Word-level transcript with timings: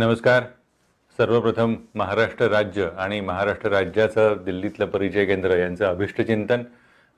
नमस्कार. 0.00 0.42
सर्वप्रथम 1.18 1.74
महाराष्ट्र 1.94 2.46
राज्य 2.48 2.88
आणि 2.98 3.20
महाराष्ट्र 3.20 3.68
राज्याचं 3.68 4.36
दिल्लीतलं 4.44 4.86
परिचय 4.86 5.24
केंद्र 5.24 5.56
यांचं 5.56 5.84
अभिष्टचिंतन 5.86 6.62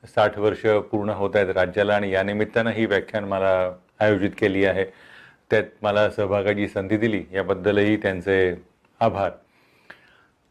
साठ 0.05 0.39
वर्ष 0.39 0.67
पूर्ण 0.91 1.11
होत 1.11 1.37
आहेत 1.37 1.51
राज्याला 1.55 1.95
आणि 1.97 2.11
या 2.11 2.23
निमित्तानं 2.23 2.71
ही 2.71 2.87
व्याख्यान 2.87 3.25
मला 3.25 3.53
आयोजित 4.01 4.31
केली 4.39 4.65
आहे. 4.65 4.85
त्यात 5.51 5.65
मला 5.83 6.09
सहभागाची 6.11 6.69
संधी 6.69 6.97
दिली 6.97 7.23
याबद्दलही 7.33 7.97
त्यांचे 7.97 8.55
आभार. 9.01 9.31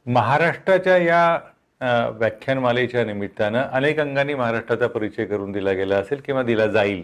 महाराष्ट्राच्या 0.06 0.98
या 0.98 2.10
व्याख्यानमालेच्या 2.12 3.06
निमित्तानं 3.06 3.64
अनेक 3.64 4.00
अंगांनी 4.00 4.34
महाराष्ट्राचा 4.34 4.88
परिचय 4.88 5.26
करून 5.26 5.52
दिला 5.52 5.72
गेला 5.72 5.98
असेल 5.98 6.22
किंवा 6.26 6.44
दिला 6.44 6.68
जाईल. 6.68 7.04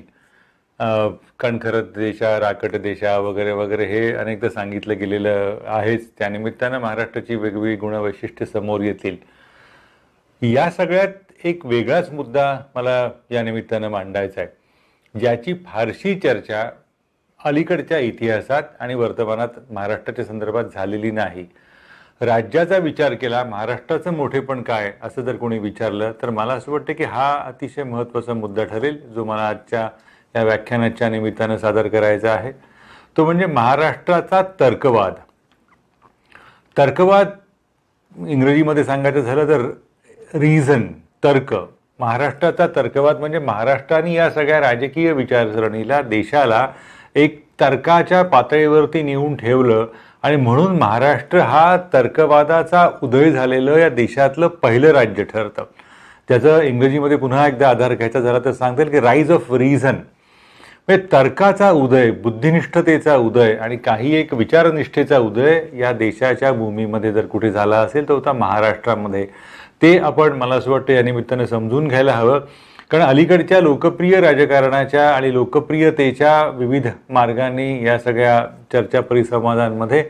कणखरत 0.80 1.84
देशा 1.96 2.40
राकट 2.40 2.76
देशा 2.82 3.18
वगैरे 3.18 3.52
वगैरे 3.52 3.86
हे 3.86 4.12
अनेकदा 4.14 4.50
सांगितलं 4.50 4.98
गेलेलं 5.00 5.60
आहेच. 5.66 6.10
त्यानिमित्तानं 6.18 6.80
महाराष्ट्राची 6.80 7.36
वेगवेगळी 7.36 7.76
गुणवैशिष्ट्य 7.76 8.46
समोर 8.46 8.82
येतील. 8.82 9.18
या 10.42 10.70
सगळ्यात 10.72 11.46
एक 11.46 11.66
वेगळाच 11.66 12.12
मुद्दा 12.12 12.58
मला 12.76 13.10
या 13.32 13.44
निमित्तानं 13.44 13.90
मांडायचा 13.90 14.42
आहे. 14.42 14.50
ज्याची 15.16 15.54
फारशी 15.66 16.16
चर्चा 16.20 16.70
अलीकडच्या 17.40 17.98
इतिहासात 18.00 18.64
आणि 18.80 18.94
वर्तमानात 18.96 19.60
महाराष्ट्राच्या 19.72 20.26
संदर्भात 20.26 20.66
झालेली 20.74 21.12
नाही. 21.12 21.46
राज्याचा 22.22 22.78
विचार 22.78 23.14
केला 23.14 23.44
महाराष्ट्राचं 23.44 24.14
मोठेपण 24.14 24.62
काय 24.62 24.92
असं 25.02 25.22
जर 25.22 25.36
कोणी 25.36 25.60
विचारलं 25.60 26.12
तर 26.22 26.30
मला 26.30 26.54
असं 26.54 26.72
वाटतं 26.72 26.94
की 26.94 27.04
हा 27.04 27.34
अतिशय 27.38 27.84
महत्त्वाचा 27.84 28.34
मुद्दा 28.34 28.64
ठरेल 28.64 28.98
जो 29.14 29.24
मला 29.26 29.48
आजच्या 29.50 29.90
या 30.38 30.44
व्याख्यानाच्या 30.44 31.10
निमित्तानं 31.10 31.58
सादर 31.58 31.88
करायचा 31.88 32.32
आहे. 32.32 32.52
तो 33.18 33.26
म्हणजे 33.26 33.46
महाराष्ट्राचा 33.46 34.42
तर्कवाद. 34.60 35.14
तर्कवाद 36.78 37.30
इंग्रजीमध्ये 38.28 38.84
सांगायचं 38.84 39.22
झालं 39.22 39.48
तर 39.48 39.70
रिझन 40.40 40.88
तर्क. 41.24 41.54
महाराष्ट्राचा 42.00 42.68
तर्कवाद 42.76 43.20
म्हणजे 43.20 43.40
महाराष्ट्राने 43.40 44.14
या 44.14 44.30
सगळ्या 44.30 44.60
राजकीय 44.62 45.12
विचारसरणीला 45.12 46.02
देशाला 46.02 46.68
एक 47.16 47.44
तर्काच्या 47.60 48.22
पातळीवरती 48.24 49.02
नेऊन 49.02 49.36
ठेवलं 49.36 49.86
आणि 50.24 50.36
म्हणून 50.36 50.78
महाराष्ट्र 50.78 51.40
हा 51.40 51.78
तर्कवादाचा 51.94 52.90
उदय 53.04 53.32
झालेलं 53.32 53.78
या 53.78 53.90
देशातलं 53.90 54.48
पहिलं 54.48 54.92
राज्य 54.92 55.24
ठरतं. 55.24 55.64
त्याचं 56.30 56.62
इंग्रजीमध्ये 56.62 57.18
पुन्हा 57.18 57.48
एकदा 57.48 57.70
आधार 57.70 57.94
घ्यायचा 57.94 58.20
झाला 58.20 58.40
तर 58.40 58.52
सांगता 58.52 58.82
येईल 58.82 58.92
की 58.92 59.00
राईज 59.00 59.32
ऑफ 59.32 59.52
रिझन 59.52 59.96
म्हणजे 60.90 61.06
तर्काचा 61.12 61.72
उदय 61.72 62.12
बुद्धिनिष्ठतेचा 62.12 63.16
उदय 63.16 63.56
आणि 63.56 63.78
काही 63.78 64.16
एक 64.16 64.34
विचारनिष्ठेचा 64.34 65.18
उदय 65.20 65.60
या 65.74 65.92
देशाच्या 65.92 66.52
भूमीमध्ये 66.52 67.12
जर 67.14 67.26
कुठे 67.26 67.52
झाला 67.52 67.78
असेल 67.78 68.10
तर 68.10 68.14
होता 68.14 68.34
महाराष्ट्रामध्ये. 68.34 69.26
ते 69.82 69.98
आपण 69.98 70.34
मला 70.34 70.56
असं 70.56 70.72
वाटतं 70.72 70.94
या 70.94 71.02
निमित्तानं 71.02 71.46
समजून 71.46 71.88
घ्यायला 71.88 72.12
हवं. 72.12 72.40
कारण 72.92 73.04
अलीकडच्या 73.04 73.62
लोकप्रिय 73.62 74.22
राजकारणाच्या 74.22 75.10
आणि 75.10 75.34
लोकप्रियतेच्या 75.34 76.44
विविध 76.46 76.88
मार्गांनी 77.10 77.86
या 77.86 78.00
सगळ्या 78.00 78.46
चर्चा 78.74 79.02
परिसंवादांमध्ये 79.02 80.04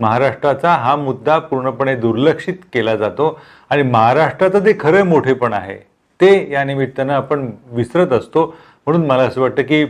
महाराष्ट्राचा 0.00 0.70
हा 0.70 0.96
मुद्दा 0.96 1.38
पूर्णपणे 1.38 1.94
दुर्लक्षित 1.94 2.54
केला 2.72 2.96
जातो. 2.96 3.40
आणि 3.70 3.82
महाराष्ट्राचं 3.82 4.58
जे 4.58 4.74
खरं 4.80 5.02
मोठेपण 5.02 5.52
आहे. 5.52 5.76
ते 6.20 6.52
या 6.52 6.64
निमित्तानं 6.64 7.12
आपण 7.12 7.50
विसरत 7.72 8.12
असतो. 8.12 8.54
म्हणून 8.86 9.06
मला 9.06 9.22
असं 9.22 9.40
वाटतं 9.40 9.62
की 9.62 9.84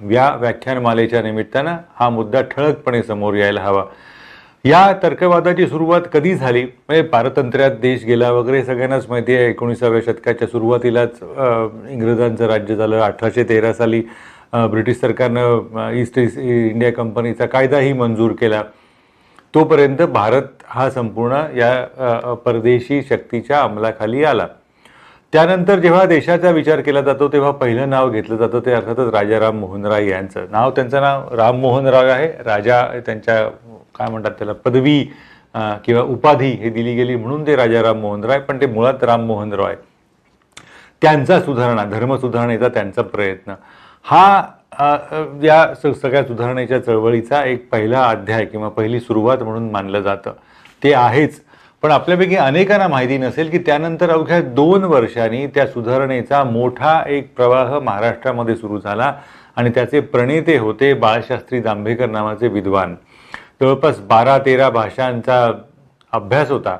या 0.00 0.28
व्याख्यानमालेच्या 0.40 1.22
निमित्तानं 1.22 1.76
हा 2.00 2.08
मुद्दा 2.10 2.40
ठळकपणे 2.50 3.02
समोर 3.02 3.34
यायला 3.34 3.60
हवा. 3.60 3.84
या 4.64 4.92
तर्कवादाची 5.02 5.66
सुरुवात 5.66 6.02
कधी 6.12 6.34
झाली? 6.34 6.62
म्हणजे 6.62 7.02
पारतंत्र्यात 7.08 7.70
देश 7.80 8.04
गेला 8.04 8.30
वगैरे 8.32 8.62
सगळ्यांनाच 8.64 9.08
माहिती 9.08 9.34
आहे 9.36 9.48
एकोणीसाव्या 9.50 10.00
शतकाच्या 10.06 10.48
सुरुवातीलाच 10.48 11.22
इंग्रजांचं 11.22 12.46
राज्य 12.46 12.76
झालं 12.76 13.00
अठराशे 13.00 13.44
तेरा 13.48 13.72
साली 13.72 14.02
ब्रिटिश 14.54 14.96
सरकारनं 15.00 15.90
ईस्ट 15.94 16.18
इंडिया 16.18 16.92
कंपनीचा 16.92 17.46
कायदाही 17.46 17.92
मंजूर 17.92 18.32
केला. 18.40 18.62
तोपर्यंत 19.54 20.02
भारत 20.02 20.62
हा 20.68 20.88
संपूर्ण 20.90 21.42
या 21.56 22.34
परदेशी 22.44 23.02
शक्तीच्या 23.02 23.60
अंमलाखाली 23.60 24.24
आला. 24.24 24.46
त्यानंतर 25.32 25.78
जेव्हा 25.78 26.04
देशाचा 26.06 26.50
विचार 26.50 26.80
केला 26.80 27.00
जातो 27.00 27.28
तेव्हा 27.28 27.50
पहिलं 27.52 27.90
नाव 27.90 28.10
घेतलं 28.10 28.36
जातं 28.36 28.60
ते 28.66 28.72
अर्थातच 28.72 29.12
राजाराम 29.14 29.58
मोहन 29.60 29.86
राय 29.86 30.06
यांचं. 30.08 30.46
नाव 30.50 30.70
त्यांचं 30.70 31.00
नाव 31.00 31.34
राम 31.36 31.56
मोहन 31.60 31.86
राय 31.86 32.10
आहे. 32.10 32.28
राजा 32.44 32.82
त्यांच्या 33.06 33.42
काय 33.94 34.10
म्हणतात 34.10 34.32
त्याला 34.38 34.52
पदवी 34.64 35.02
किंवा 35.84 36.02
उपाधी 36.02 36.50
हे 36.60 36.70
दिली 36.70 36.94
गेली 36.94 37.16
म्हणून 37.16 37.46
ते 37.46 37.56
राजाराम 37.56 38.00
मोहन 38.00 38.24
राय 38.24 38.38
पण 38.40 38.60
ते 38.60 38.66
मुळात 38.66 39.04
राम 39.04 39.24
मोहन 39.26 39.52
रॉय 39.52 39.74
त्यांचा 41.02 41.40
सुधारणा 41.40 41.84
धर्म 41.84 42.16
सुधारणेचा 42.16 42.68
त्यांचा 42.68 43.02
प्रयत्न. 43.02 43.54
हा 44.04 44.42
या 45.42 45.74
सगळ्या 45.76 46.22
सुधारणेच्या 46.24 46.78
चळवळीचा 46.82 47.42
एक 47.44 47.68
पहिला 47.70 48.04
अध्याय 48.04 48.44
किंवा 48.44 48.68
पहिली 48.68 49.00
सुरुवात 49.00 49.42
म्हणून 49.42 49.70
मानलं 49.70 50.00
जातं. 50.00 50.32
ते 50.82 50.92
आहेच 50.94 51.40
पण 51.82 51.90
आपल्यापैकी 51.90 52.36
अनेकांना 52.36 52.86
माहिती 52.88 53.16
नसेल 53.18 53.50
की 53.50 53.58
त्यानंतर 53.58 54.10
अवघ्या 54.10 54.40
दोन 54.42 54.84
वर्षांनी 54.84 55.46
त्या 55.46 55.66
सुधारणेचा 55.66 56.42
मोठा 56.44 57.02
एक 57.08 57.34
प्रवाह 57.36 57.78
महाराष्ट्रामध्ये 57.78 58.56
सुरू 58.56 58.78
झाला 58.80 59.12
आणि 59.56 59.70
त्याचे 59.70 60.00
प्रणेते 60.00 60.56
होते 60.58 60.92
बाळशास्त्री 60.94 61.60
जांभेकर 61.62 62.08
नावाचे 62.10 62.48
विद्वान. 62.48 62.94
जवळपास 63.60 64.00
बारा 64.08 64.38
तेरा 64.38 64.68
भाषांचा 64.70 65.50
अभ्यास 66.12 66.50
होता. 66.50 66.76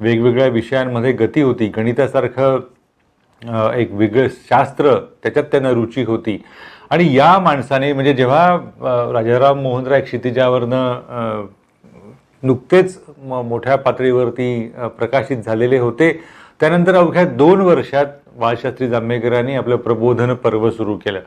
वेगवेगळ्या 0.00 0.46
विषयांमध्ये 0.46 1.12
गती 1.12 1.42
होती. 1.42 1.66
गणितासारखं 1.76 2.58
एक 3.74 3.92
वेगळं 3.92 4.28
शास्त्र 4.48 4.94
त्याच्यात 5.22 5.44
त्यांना 5.44 5.70
रुची 5.70 6.04
होती. 6.04 6.42
आणि 6.90 7.14
या 7.16 7.38
माणसाने 7.38 7.92
म्हणजे 7.92 8.12
जेव्हा 8.14 8.46
राजाराम 9.12 9.60
मोहन 9.62 9.86
राय 9.86 10.00
क्षितिजावरनं 10.00 11.46
नुकतेच 12.42 12.98
मोठ्या 13.20 13.76
पातळीवरती 13.76 14.72
प्रकाशित 14.98 15.36
झालेले 15.36 15.78
होते. 15.78 16.12
त्यानंतर 16.60 16.94
अवघ्या 16.94 17.24
दोन 17.24 17.60
वर्षात 17.60 18.06
बाळशास्त्री 18.38 18.88
जांभेकरांनी 18.88 19.54
आपलं 19.56 19.76
प्रबोधन 19.76 20.34
पर्व 20.34 20.68
सुरू 20.70 20.96
केलं. 21.04 21.20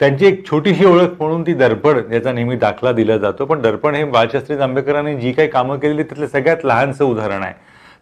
त्यांची 0.00 0.26
एक 0.26 0.46
छोटीशी 0.50 0.84
ओळख 0.86 1.14
म्हणून 1.20 1.42
ती 1.46 1.54
दर्पण 1.54 2.00
याचा 2.12 2.32
नेहमी 2.32 2.56
दाखला 2.56 2.92
दिला 2.92 3.16
जातो. 3.18 3.44
पण 3.44 3.60
दर्पण 3.62 3.94
हे 3.94 4.04
बाळशास्त्री 4.04 4.56
जांभेकरांनी 4.56 5.16
जी 5.20 5.32
काही 5.32 5.48
कामं 5.48 5.78
केलेली 5.78 6.02
त्यातलं 6.02 6.26
सगळ्यात 6.26 6.64
लहानसं 6.64 7.04
उदाहरण 7.04 7.42
आहे. 7.42 7.54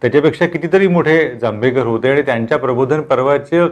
त्याच्यापेक्षा 0.02 0.46
कितीतरी 0.46 0.88
मोठे 0.88 1.18
जांभेकर 1.40 1.86
होते 1.86 2.10
आणि 2.10 2.22
त्यांच्या 2.22 2.58
प्रबोधन 2.58 3.00
पर्वाचं 3.02 3.68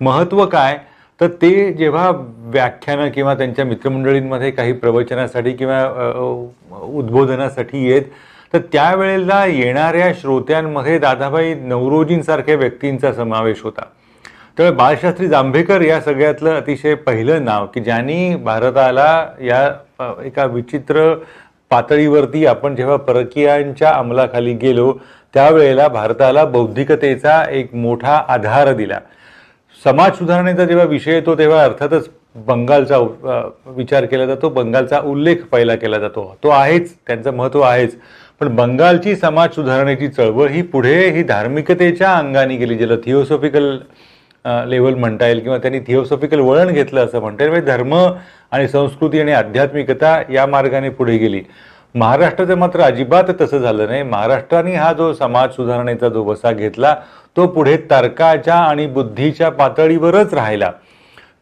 महत्त्व 0.00 0.44
काय? 0.46 0.78
तर 1.20 1.28
ते 1.42 1.72
जेव्हा 1.72 2.10
व्याख्यानं 2.52 3.08
किंवा 3.14 3.34
त्यांच्या 3.34 3.64
मित्रमंडळींमध्ये 3.64 4.50
काही 4.50 4.72
प्रवचनासाठी 4.72 5.52
किंवा 5.52 5.82
उद्बोधनासाठी 6.82 7.84
येत 7.88 8.02
तर 8.52 8.58
त्यावेळेला 8.72 9.44
येणाऱ्या 9.46 10.12
श्रोत्यांमध्ये 10.20 10.98
दादाभाई 10.98 11.54
नवरोजींसारख्या 11.54 12.54
व्यक्तींचा 12.54 13.12
समावेश 13.12 13.60
होता. 13.62 13.82
त्यामुळे 14.56 14.76
बाळशास्त्री 14.76 15.26
जांभेकर 15.28 15.80
या 15.80 16.00
सगळ्यातलं 16.00 16.56
अतिशय 16.56 16.94
पहिलं 16.94 17.44
नाव 17.44 17.66
की 17.66 17.80
ज्यांनी 17.80 18.34
भारताला 18.36 19.26
या 19.40 19.68
एका 20.24 20.44
विचित्र 20.44 21.14
पातळीवरती 21.70 22.44
आपण 22.46 22.74
जेव्हा 22.76 22.96
परकीयांच्या 22.96 23.90
अंमलाखाली 23.90 24.52
गेलो 24.54 24.92
त्यावेळेला 25.34 25.86
भारताला 25.88 26.44
बौद्धिकतेचा 26.44 27.42
एक 27.50 27.74
मोठा 27.74 28.16
आधार 28.28 28.72
दिला. 28.72 28.98
समाज 29.84 30.12
सुधारणेचा 30.12 30.64
जेव्हा 30.64 30.84
विषय 30.86 31.14
येतो 31.14 31.38
तेव्हा 31.38 31.62
अर्थातच 31.64 32.08
बंगालचा 32.36 32.98
विचार 33.66 34.04
केला 34.04 34.26
जातो. 34.26 34.48
बंगालचा 34.48 35.00
उल्लेख 35.00 35.36
पहिला 35.52 35.74
केला 35.76 35.98
जातो. 35.98 36.34
तो 36.42 36.48
आहेच 36.48 36.94
त्यांचं 37.06 37.34
महत्त्व 37.34 37.60
आहेच. 37.60 37.96
पण 38.42 38.54
बंगालची 38.56 39.14
समाज 39.16 39.50
सुधारणेची 39.54 40.06
चळवळ 40.08 40.48
ही 40.50 40.62
पुढे 40.70 40.94
ही 41.14 41.22
धार्मिकतेच्या 41.22 42.12
अंगाने 42.12 42.56
गेली 42.56 42.76
ज्याला 42.76 42.94
थिओसॉफिकल 43.04 43.66
लेवल 44.68 44.94
म्हणता 44.94 45.26
येईल 45.26 45.40
किंवा 45.40 45.58
त्यांनी 45.58 45.80
थिओसॉफिकल 45.86 46.40
वळण 46.40 46.72
घेतलं 46.72 47.04
असं 47.04 47.20
म्हणता 47.20 47.44
येईल. 47.44 47.52
म्हणजे 47.52 47.70
धर्म 47.70 47.94
आणि 47.94 48.66
संस्कृती 48.68 49.20
आणि 49.20 49.32
आध्यात्मिकता 49.32 50.16
या 50.32 50.46
मार्गाने 50.46 50.88
पुढे 50.90 51.16
गेली. 51.18 51.42
महाराष्ट्राचं 51.94 52.58
मात्र 52.58 52.80
अजिबात 52.80 53.30
तसं 53.40 53.58
झालं 53.58 53.86
नाही. 53.88 54.02
महाराष्ट्राने 54.02 54.74
हा 54.74 54.92
जो 54.92 55.12
समाज 55.14 55.50
सुधारणेचा 55.56 56.08
जो 56.08 56.24
वसा 56.24 56.52
घेतला 56.52 56.94
तो 57.36 57.46
पुढे 57.46 57.76
तर्काच्या 57.90 58.56
आणि 58.56 58.86
बुद्धीच्या 58.86 59.50
पातळीवरच 59.50 60.34
राहिला. 60.34 60.70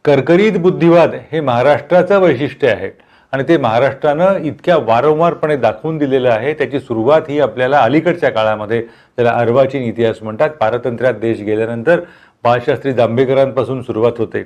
करकरीत 0.05 0.57
बुद्धिवाद 0.59 1.15
हे 1.31 1.39
महाराष्ट्राचं 1.39 2.19
वैशिष्ट्य 2.21 2.67
आहे. 2.67 2.89
आणि 3.33 3.43
ते 3.47 3.57
महाराष्ट्रानं 3.57 4.43
इतक्या 4.45 4.77
वारंवारपणे 4.77 5.55
दाखवून 5.57 5.97
दिलेलं 5.97 6.29
आहे. 6.29 6.53
त्याची 6.53 6.79
सुरुवात 6.79 7.29
ही 7.29 7.39
आपल्याला 7.39 7.79
अलीकडच्या 7.79 8.29
काळामध्ये 8.31 8.81
त्याला 8.81 9.31
अर्वाचीन 9.31 9.83
इतिहास 9.83 10.21
म्हणतात. 10.21 10.49
पारतंत्र्यात 10.49 11.13
देश 11.21 11.41
गेल्यानंतर 11.41 11.99
बाळशास्त्री 12.43 12.93
जांभेकरांपासून 12.93 13.81
सुरुवात 13.81 14.17
होते. 14.17 14.43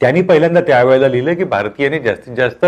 त्यांनी 0.00 0.22
पहिल्यांदा 0.22 0.60
त्यावेळेला 0.60 1.08
लिहिलं 1.08 1.34
की 1.34 1.44
भारतीयांनी 1.44 1.98
जास्तीत 1.98 2.34
जास्त 2.36 2.66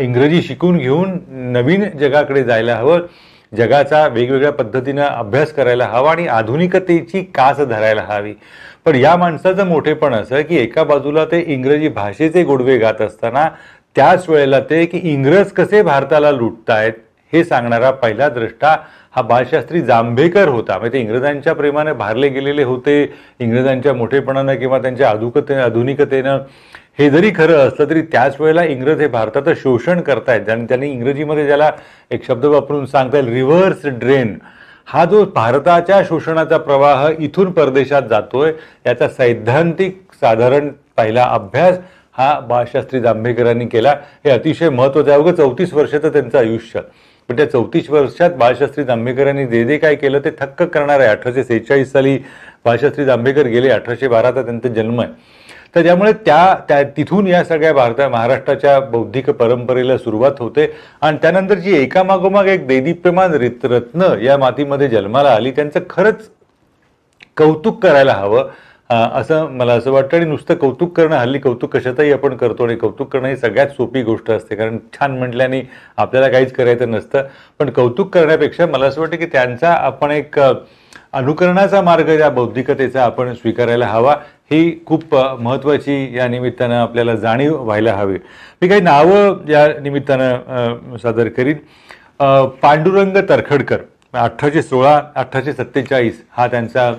इंग्रजी 0.00 0.42
शिकून 0.42 0.78
घेऊन 0.78 1.18
नवीन 1.52 1.84
जगाकडे 1.98 2.42
जायला 2.44 2.76
हवं. 2.76 3.06
जगाचा 3.52 4.06
वेगवेगळ्या 4.06 4.52
पद्धतीनं 4.52 5.02
अभ्यास 5.02 5.52
करायला 5.52 5.84
हवा 5.86 6.10
आणि 6.10 6.26
आधुनिकतेची 6.26 7.22
कास 7.34 7.60
धरायला 7.60 8.02
हवी. 8.08 8.32
पण 8.84 8.94
या 8.94 9.16
माणसाचं 9.16 9.66
मोठेपण 9.66 10.14
असं 10.14 10.42
की 10.42 10.56
एका 10.56 10.84
बाजूला 10.84 11.24
ते 11.24 11.40
इंग्रजी 11.46 11.88
भाषेचे 11.88 12.42
गोडवे 12.44 12.76
गात 12.78 13.00
असताना 13.02 13.48
त्याच 13.98 14.28
वेळेला 14.28 14.58
ते 14.60 14.84
की 14.86 14.98
इंग्रज 15.02 15.50
कसे 15.52 15.80
भारताला 15.82 16.30
लुटतायत 16.32 16.92
हे 17.32 17.42
सांगणारा 17.44 17.90
पहिला 17.92 18.28
दृष्टा 18.28 18.76
हा 19.16 19.22
बाळशास्त्री 19.22 19.80
जांभेकर 19.80 20.48
होता. 20.48 20.76
म्हणजे 20.78 20.92
ते 20.92 21.00
इंग्रजांच्या 21.00 21.54
प्रेमाने 21.54 21.92
भारले 21.92 22.28
गेलेले 22.28 22.64
होते 22.64 23.02
इंग्रजांच्या 23.40 23.92
मोठेपणानं 23.94 24.54
किंवा 24.58 24.78
त्यांच्या 24.78 25.08
आधुकते 25.10 25.54
आधुनिकतेनं. 25.54 26.38
हे 26.98 27.08
जरी 27.10 27.30
खरं 27.36 27.66
असलं 27.66 27.90
तरी 27.90 28.02
त्याच 28.12 28.40
वेळेला 28.40 28.64
इंग्रज 28.64 29.00
हे 29.00 29.06
भारताचं 29.08 29.54
शोषण 29.62 30.00
करतायत. 30.00 30.48
आणि 30.48 30.66
त्यांनी 30.68 30.90
इंग्रजीमध्ये 30.90 31.46
ज्याला 31.46 31.70
एक 32.10 32.26
शब्द 32.26 32.44
वापरून 32.44 32.86
सांगता 32.86 33.18
येईल 33.18 33.32
रिव्हर्स 33.32 33.86
ड्रेन 33.88 34.36
हा 34.88 35.04
जो 35.04 35.24
भारताच्या 35.34 36.02
शोषणाचा 36.08 36.58
प्रवाह 36.58 37.08
इथून 37.18 37.50
परदेशात 37.52 38.02
जातोय 38.10 38.52
याचा 38.86 39.08
सैद्धांतिक 39.08 40.00
साधारण 40.20 40.68
पहिला 40.96 41.24
अभ्यास 41.32 41.78
हा 42.18 42.40
बाळशास्त्री 42.40 43.00
जांभेकरांनी 43.00 43.66
केला. 43.66 43.90
हे 44.24 44.30
अतिशय 44.30 44.68
महत्त्वाचं 44.68 45.10
आहे. 45.10 45.20
अवघं 45.20 45.34
चौतीस 45.34 45.74
वर्षाचं 45.74 46.08
त्यांचं 46.08 46.38
आयुष्य. 46.38 46.80
पण 47.28 47.36
त्या 47.36 47.50
चौतीस 47.50 47.90
वर्षात 47.90 48.30
बाळशास्त्री 48.30 48.84
जांभेकरांनी 48.84 49.46
जे 49.46 49.64
जे 49.64 49.76
काय 49.78 49.94
केलं 49.94 50.18
ते 50.18 50.30
थक्क 50.30 50.62
करणार 50.62 51.00
आहे. 51.00 51.08
अठराशे 51.08 51.44
सेहेचाळीस 51.44 51.92
साली 51.92 52.18
बाळशास्त्री 52.64 53.04
जांभेकर 53.04 53.46
गेले. 53.46 53.70
अठराशे 53.70 54.08
बाराचा 54.08 54.42
त्यांचा 54.42 54.68
जन्म 54.68 55.00
आहे. 55.00 55.10
तर 55.74 55.82
त्यामुळे 55.82 56.12
त्या 56.12 56.54
त्या 56.68 56.82
तिथून 56.82 57.26
या 57.26 57.44
सगळ्या 57.44 57.72
भारता 57.72 58.08
महाराष्ट्राच्या 58.08 58.80
बौद्धिक 58.80 59.30
परंपरेला 59.30 59.98
सुरुवात 59.98 60.32
होते. 60.38 60.72
आणि 61.00 61.16
त्यानंतर 61.22 61.54
जी 61.54 61.82
एकामागोमाग 61.82 62.46
एक 62.46 62.66
देदीप्यमान 62.68 63.34
रित 63.34 63.64
रत्न 63.64 64.14
या 64.22 64.38
मातीमध्ये 64.38 64.88
जन्माला 64.88 65.30
आली. 65.30 65.50
त्यांचं 65.50 65.80
खरंच 65.90 66.28
कौतुक 67.36 67.82
करायला 67.82 68.12
हवं. 68.12 68.48
असं 68.90 69.48
मला 69.50 69.72
असं 69.74 69.92
वाटतं 69.92 70.16
आणि 70.16 70.26
नुसतं 70.26 70.54
कौतुक 70.54 70.96
करणं 70.96 71.16
हल्ली 71.16 71.38
कौतुक 71.38 71.76
कशातही 71.76 72.12
आपण 72.12 72.36
करतो 72.36 72.64
आणि 72.64 72.76
कौतुक 72.76 73.12
करणं 73.12 73.28
ही 73.28 73.36
सगळ्यात 73.36 73.68
सोपी 73.68 74.02
गोष्ट 74.02 74.30
असते. 74.30 74.54
कारण 74.56 74.78
छान 74.94 75.18
म्हटल्याने 75.18 75.62
आपल्याला 75.96 76.28
काहीच 76.28 76.52
करायचं 76.52 76.90
नसतं. 76.90 77.22
पण 77.58 77.70
कौतुक 77.70 78.14
करण्यापेक्षा 78.14 78.66
मला 78.66 78.86
असं 78.86 79.00
वाटतं 79.00 79.16
की 79.16 79.26
त्यांचा 79.26 79.72
आपण 79.72 80.10
एक 80.10 80.38
अनुकरणाचा 80.38 81.80
मार्ग 81.82 82.08
या 82.08 82.28
बौद्धिकतेचा 82.30 83.04
आपण 83.04 83.32
स्वीकारायला 83.34 83.86
हवा. 83.86 84.14
ही 84.50 84.78
खूप 84.86 85.14
महत्त्वाची 85.14 86.16
या 86.16 86.26
निमित्तानं 86.28 86.74
आपल्याला 86.74 87.14
जाणीव 87.16 87.56
व्हायला 87.64 87.92
हवी. 87.94 88.18
मी 88.62 88.68
काही 88.68 88.80
नावं 88.80 89.50
या 89.50 89.66
निमित्तानं 89.82 90.96
सादर 91.02 91.28
करीन. 91.28 91.56
पांडुरंग 92.62 93.16
तरखडकर. 93.28 93.78
अठराशे 94.14 94.62
सोळा 94.62 95.00
अठराशे 95.16 95.52
सत्तेचाळीस 95.52 96.22
हा 96.36 96.46
त्यांचा 96.48 96.92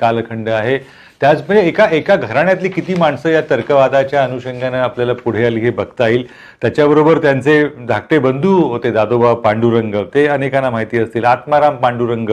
कालखंड 0.00 0.48
आहे. 0.48 0.78
त्याच 1.20 1.42
म्हणजे 1.46 1.66
एका 1.68 1.86
एका 1.92 2.16
घराण्यातली 2.16 2.68
किती 2.68 2.94
माणसं 2.98 3.28
या 3.30 3.40
तर्कवादाच्या 3.50 4.24
अनुषंगानं 4.24 4.78
आपल्याला 4.78 5.12
पुढे 5.14 5.44
आली 5.46 5.60
हे 5.60 5.70
बघता 5.70 6.08
येईल. 6.08 6.26
त्याच्याबरोबर 6.62 7.18
त्यांचे 7.22 7.62
धाकटे 7.88 8.18
बंधू 8.18 8.58
होते 8.68 8.90
दादोबा 8.92 9.32
पांडुरंग. 9.34 9.94
ते 10.14 10.26
अनेकांना 10.26 10.70
माहिती 10.70 10.98
असतील. 10.98 11.24
आत्माराम 11.24 11.76
पांडुरंग. 11.76 12.30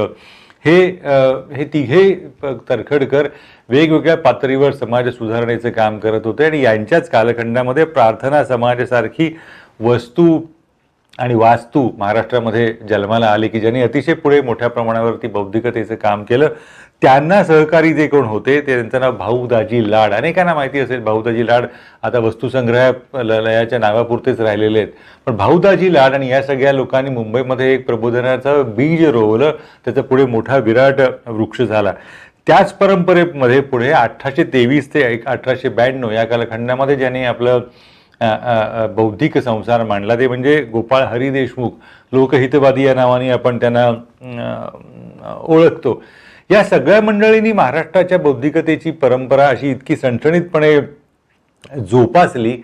हे 0.66 0.80
हे 1.56 1.66
तिघे 1.74 2.04
तरखडकर 2.70 3.28
वेगवेगळ्या 3.70 4.16
पातळीवर 4.18 4.72
समाज 4.72 5.08
सुधारणेचं 5.10 5.70
काम 5.72 5.98
करत 6.00 6.26
होते 6.26 6.46
आणि 6.46 6.62
यांच्याच 6.62 7.10
कालखंडामध्ये 7.10 7.86
प्रार्थना 7.86 8.44
समाजासारखी 8.44 9.36
वस्तू 9.80 10.40
आणि 11.20 11.36
वास्तू 11.36 11.90
महाराष्ट्रामध्ये 11.98 12.74
जन्माला 12.90 13.28
आली 13.28 13.48
की 13.48 13.60
ज्यांनी 13.60 13.82
अतिशय 13.82 14.14
पुढे 14.14 14.42
मोठ्या 14.42 14.68
प्रमाणावरती 14.70 15.28
बौद्धिकतेचं 15.28 15.96
काम 15.96 16.24
केलं 16.24 16.50
त्यांना 17.02 17.44
सहकारी 17.44 17.94
जे 17.94 18.08
कोण 18.08 18.26
होते 18.26 18.60
ते 18.60 18.76
त्यांचं 18.76 19.00
नाव 19.00 19.12
भाऊदाजी 19.18 19.90
लाड. 19.92 20.14
अनेकांना 20.14 20.54
माहिती 20.54 20.80
असेल 20.80 21.04
भाऊदाजी 21.04 21.46
लाड 21.48 21.66
आता 22.04 22.20
वस्तुसंग्रहालयाच्या 22.20 23.80
नावापुरतेच 23.80 24.40
राहिलेले 24.40 24.80
आहेत. 24.80 24.92
पण 25.28 25.36
भाऊदाजी 25.38 25.94
लाड 25.94 26.14
आणि 26.14 26.30
या 26.30 26.42
सगळ्या 26.44 26.74
लोकांनी 26.74 27.10
मुंबईमध्ये 27.10 27.74
एक 27.74 27.86
प्रबोधनाचं 27.88 28.74
बीज 28.76 29.06
रोवलं 29.06 29.52
त्याचा 29.86 30.02
पुढे 30.02 30.26
मोठा 30.26 30.58
विराट 30.58 31.02
वृक्ष 31.28 31.62
झाला. 31.62 31.94
त्याच 32.48 32.74
परंपरेमध्ये 32.74 33.60
पुढे 33.62 33.92
अठराशे 33.92 34.44
तेवीस 34.54 34.94
ते 34.94 35.02
एक 35.14 35.28
अठराशे 35.28 35.70
ब्याण्णव 35.70 36.12
या 36.12 36.24
कालखंडामध्ये 36.26 36.96
ज्यांनी 36.96 37.24
आपलं 37.26 37.62
बौद्धिक 38.22 39.38
संसार 39.38 39.84
मांडला. 39.84 40.16
ते 40.20 40.28
म्हणजे 40.28 40.62
गोपाळ 40.72 41.04
हरी 41.08 41.30
देशमुख 41.32 41.72
लोकहितवादी 42.14 42.86
या 42.86 42.94
नावाने 42.94 43.30
आपण 43.32 43.58
त्यांना 43.58 43.88
ओळखतो. 45.44 46.02
या 46.50 46.64
सगळ्या 46.64 47.02
मंडळींनी 47.02 47.52
महाराष्ट्राच्या 47.52 48.18
बौद्धिकतेची 48.20 48.92
परंपरा 48.92 49.48
अशी 49.48 49.70
इतकी 49.72 49.96
सणसणीतपणे 49.96 50.80
जोपासली 51.90 52.56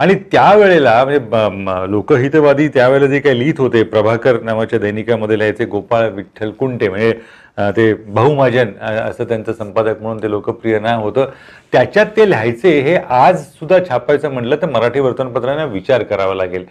आणि 0.00 0.14
त्यावेळेला 0.32 1.04
म्हणजे 1.04 1.90
लोकहितवादी 1.90 2.68
त्यावेळेला 2.68 3.06
जे 3.06 3.18
काही 3.20 3.38
लिहित 3.38 3.60
होते 3.60 3.82
प्रभाकर 3.82 4.40
नावाच्या 4.42 4.78
दैनिकामध्ये 4.78 5.38
लिहायचे 5.38 5.64
गोपाळ 5.64 6.08
विठ्ठल 6.10 6.50
कुंटे 6.50 6.88
म्हणजे 6.88 7.12
ते 7.58 7.92
बहुमाजन 7.94 8.70
असं 8.80 9.24
त्यांचं 9.24 9.52
संपादक 9.52 10.00
म्हणून 10.02 10.22
ते 10.22 10.30
लोकप्रिय 10.30 10.78
नाव 10.78 11.02
होतं. 11.02 11.26
त्याच्यात 11.72 12.06
ते 12.16 12.28
लिहायचे 12.30 12.70
हे 12.80 12.96
आज 12.96 13.44
सुद्धा 13.44 13.78
छापायचं 13.88 14.30
म्हटलं 14.32 14.56
तर 14.62 14.70
मराठी 14.70 15.00
वर्तमानपत्रांना 15.00 15.64
विचार 15.64 16.02
करावा 16.02 16.34
लागेल. 16.34 16.64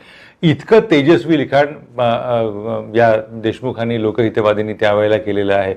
इतकं 0.43 0.79
तेजस्वी 0.91 1.37
लिखाण 1.37 1.67
या 2.95 3.11
देशमुखांनी 3.43 4.01
लोकहितवादींनी 4.01 4.73
त्यावेळेला 4.79 5.17
केलेलं 5.17 5.53
आहे. 5.53 5.73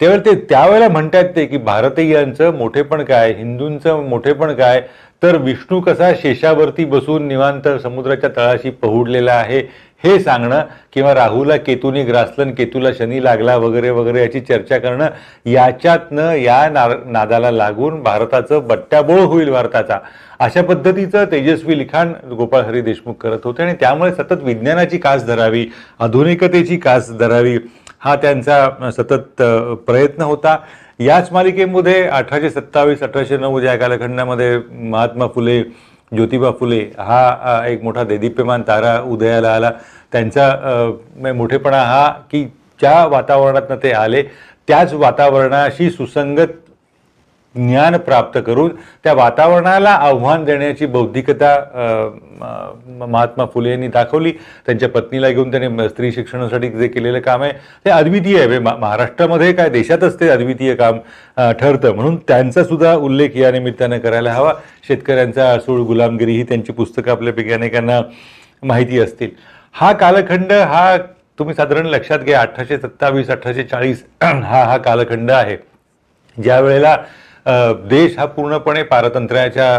त्यावेळेला 0.00 0.24
ते 0.24 0.34
त्यावेळेला 0.48 0.88
म्हणतात 0.88 1.24
ते 1.36 1.44
की 1.46 1.56
भारतीयांचं 1.58 2.54
मोठेपण 2.58 3.02
काय 3.04 3.32
हिंदूंचं 3.32 4.08
मोठेपण 4.08 4.54
काय 4.54 4.80
तर 5.22 5.36
विष्णू 5.42 5.80
कसा 5.80 6.12
शेषावरती 6.14 6.84
बसून 6.84 7.26
निवांत 7.28 7.68
समुद्राच्या 7.82 8.30
तळाशी 8.36 8.70
पहुडलेला 8.72 9.32
आहे 9.32 9.60
हे 10.04 10.18
सांगणं 10.20 10.62
किंवा 10.92 11.14
राहूला 11.14 11.56
केतूनी 11.56 12.02
ग्रासलन 12.04 12.50
केतूला 12.54 12.88
शनी 12.98 13.22
लागला 13.24 13.56
वगैरे 13.56 13.90
वगैरे 13.90 14.20
याची 14.20 14.40
चर्चा 14.40 14.78
करणं 14.78 15.08
याच्यातनं 15.46 16.32
या 16.34 16.68
ना 16.70 16.86
नादाला 17.06 17.50
लागून 17.50 18.02
भारताचं 18.02 18.66
बट्ट्याबोळ 18.68 19.20
होईल 19.20 19.50
भारताचा. 19.50 19.98
अशा 20.38 20.62
पद्धतीचं 20.62 21.24
तेजस्वी 21.30 21.78
लिखाण 21.78 22.12
गोपाळ 22.30 22.62
हरी 22.62 22.80
देशमुख 22.80 23.14
करत 23.20 23.44
होते 23.44 23.62
आणि 23.62 23.74
त्यामुळे 23.80 24.12
सतत 24.14 24.42
विज्ञानाची 24.42 24.98
कास 24.98 25.26
धरावी 25.26 25.66
आधुनिकतेची 25.98 26.76
कास 26.76 27.10
धरावी 27.18 27.58
हा 27.98 28.14
त्यांचा 28.16 28.90
सतत 28.92 29.42
प्रयत्न 29.86 30.22
होता. 30.22 30.56
याच 31.00 31.32
मालिकेमध्ये 31.32 32.02
अठराशे 32.02 32.50
सत्तावीस 32.50 33.02
अठराशे 33.02 33.36
नऊ 33.36 33.60
या 33.60 33.76
कालखंडामध्ये 33.76 34.58
महात्मा 34.70 35.26
फुले 35.34 35.62
ज्योतिबा 36.12 36.50
फुले 36.50 36.80
हा 36.98 37.62
एक 37.66 37.82
मोठा 37.82 38.02
देदीप्यमान 38.04 38.62
तारा 38.62 38.98
उदयाला 39.02 39.54
आला. 39.54 39.70
त्यांचा 40.12 41.32
मोठेपणा 41.34 41.82
हा 41.82 42.08
की 42.30 42.44
ज्या 42.80 43.04
वातावरणातनं 43.06 43.76
ते 43.82 43.90
आले 43.92 44.22
त्याच 44.68 44.92
वातावरणाशी 44.94 45.90
सुसंगत 45.90 46.52
ज्ञान 47.56 47.96
प्राप्त 48.06 48.38
करून 48.46 48.70
त्या 49.04 49.12
वातावरणाला 49.14 49.90
आव्हान 49.90 50.44
देण्याची 50.44 50.86
बौद्धिकता 50.86 51.54
महात्मा 52.98 53.44
फुले 53.54 53.70
यांनी 53.70 53.88
दाखवली. 53.88 54.32
त्यांच्या 54.66 54.88
पत्नीला 54.88 55.28
घेऊन 55.30 55.50
त्यांनी 55.50 55.88
स्त्री 55.88 56.10
शिक्षणासाठी 56.12 56.68
जे 56.70 56.88
केलेलं 56.88 57.20
काम 57.20 57.42
आहे 57.42 57.52
ते 57.84 57.90
अद्वितीय 57.90 58.38
आहे. 58.40 58.58
महाराष्ट्रामध्ये 58.58 59.52
काय 59.52 59.68
देशातच 59.70 60.18
ते 60.20 60.28
अद्वितीय 60.30 60.74
काम 60.74 60.98
ठरतं. 61.60 61.94
म्हणून 61.94 62.16
त्यांचा 62.28 62.64
सुद्धा 62.64 62.94
उल्लेख 62.94 63.36
या 63.36 63.50
निमित्तानं 63.52 63.98
करायला 63.98 64.32
हवा. 64.32 64.52
शेतकऱ्यांचा 64.88 65.48
असूळ 65.50 65.80
गुलामगिरी 65.86 66.36
ही 66.36 66.42
त्यांची 66.48 66.72
पुस्तकं 66.72 67.10
आपल्यापैकी 67.10 67.52
अनेकांना 67.52 68.00
माहिती 68.64 69.00
असतील. 69.00 69.30
हा 69.74 69.92
कालखंड 69.92 70.52
हा 70.52 70.96
तुम्ही 71.38 71.54
साधारण 71.54 71.86
लक्षात 71.86 72.18
घ्या 72.18 72.40
अठराशे 72.40 72.76
सत्तावीस 72.78 73.30
अठराशे 73.30 73.62
चाळीस 73.64 74.02
हा 74.22 74.62
हा 74.64 74.76
कालखंड 74.76 75.30
आहे. 75.30 75.56
ज्या 76.36 76.58
वेळेला 76.60 76.96
देश 77.88 78.18
हा 78.18 78.24
पूर्णपणे 78.26 78.82
पारतंत्र्याच्या 78.82 79.76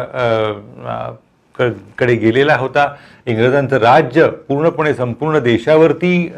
कडे 2.00 2.14
गेलेला 2.16 2.56
होता. 2.58 2.88
इंग्रजांचं 3.26 3.78
राज्य 3.78 4.28
पूर्णपणे 4.48 4.94
संपूर्ण 4.94 5.40
देशावरती 5.44 6.32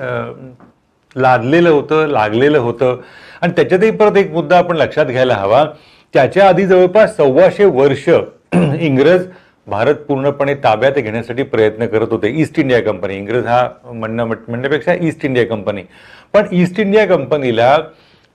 लादलेलं 1.15 1.69
होतं 1.69 2.07
लागलेलं 2.07 2.57
होतं. 2.57 2.97
आणि 3.41 3.53
त्याच्यातही 3.55 3.91
परत 3.91 4.17
एक 4.17 4.31
मुद्दा 4.31 4.57
आपण 4.57 4.75
लक्षात 4.77 5.05
घ्यायला 5.05 5.35
हवा. 5.35 5.63
त्याच्या 6.13 6.47
आधी 6.47 6.65
जवळपास 6.67 7.15
सव्वाशे 7.17 7.65
वर्ष 7.65 8.09
इंग्रज 8.79 9.25
भारत 9.67 9.95
पूर्णपणे 10.07 10.53
ताब्यात 10.63 10.93
घेण्यासाठी 10.97 11.43
प्रयत्न 11.43 11.85
करत 11.87 12.11
होते. 12.11 12.29
East 12.41 12.59
India 12.59 12.79
Company. 12.83 13.15
इंग्रज 13.17 13.45
हा 13.47 13.67
म्हणणं 13.85 14.25
म्हणण्यापेक्षा 14.25 14.93
ईस्ट 15.01 15.25
इंडिया 15.25 15.45
कंपनी. 15.47 15.81
पण 16.33 16.47
ईस्ट 16.51 16.79
इंडिया 16.79 17.05
कंपनीला 17.07 17.77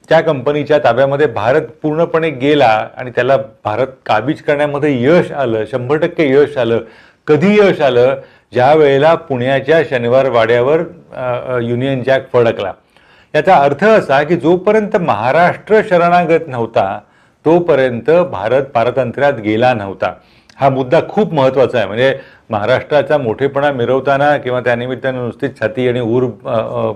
त्या 0.08 0.20
कंपनीच्या 0.20 0.78
ताब्यामध्ये 0.78 1.26
भारत 1.26 1.62
पूर्णपणे 1.82 2.30
गेला 2.30 2.88
आणि 2.96 3.10
त्याला 3.10 3.36
भारत 3.64 3.86
काबीज 4.06 4.42
करण्यामध्ये 4.42 5.02
यश 5.02 5.30
आलं 5.32 5.64
शंभर 5.70 5.96
टक्के 5.96 6.28
यश 6.30 6.56
आलं. 6.56 6.80
कधी 7.26 7.58
यश 7.58 7.80
आलं? 7.80 8.14
ज्या 8.52 8.72
वेळेला 8.74 9.14
पुण्याच्या 9.14 9.80
शनिवार 9.90 10.28
वाड्यावर 10.30 10.80
युनियन 11.62 12.02
जॅक 12.02 12.32
फडकला. 12.32 12.72
याचा 13.34 13.54
अर्थ 13.56 13.84
असा 13.84 14.22
की 14.22 14.36
जोपर्यंत 14.36 14.96
महाराष्ट्र 14.96 15.80
शरणागत 15.88 16.48
नव्हता 16.48 16.98
तोपर्यंत 17.44 18.10
भारत 18.32 18.62
पारतंत्र्यात 18.64 19.32
गेला 19.34 19.72
नव्हता. 19.74 20.12
हा 20.58 20.68
मुद्दा 20.70 21.00
खूप 21.08 21.32
महत्त्वाचा 21.34 21.78
आहे. 21.78 21.86
म्हणजे 21.86 22.14
महाराष्ट्राचा 22.50 23.18
मोठेपणा 23.18 23.70
मिरवताना 23.72 24.36
किंवा 24.38 24.60
त्यानिमित्तानं 24.60 25.24
नुसतीच 25.24 25.58
छाती 25.60 25.88
आणि 25.88 26.00
ऊर 26.00 26.24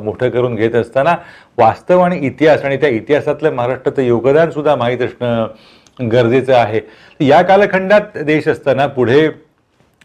मोठं 0.02 0.28
करून 0.30 0.54
घेत 0.54 0.74
असताना 0.76 1.14
वास्तव 1.58 2.00
आणि 2.00 2.18
इतिहास 2.26 2.64
आणि 2.64 2.76
त्या 2.76 2.88
इतिहासातलं 2.90 3.54
महाराष्ट्राचं 3.54 4.02
योगदान 4.02 4.50
सुद्धा 4.50 4.76
माहीत 4.76 5.02
असणं 5.02 6.10
गरजेचं 6.12 6.54
आहे. 6.54 6.80
या 7.20 7.42
कालखंडात 7.42 8.18
देश 8.18 8.48
असताना 8.48 8.86
पुढे 8.88 9.28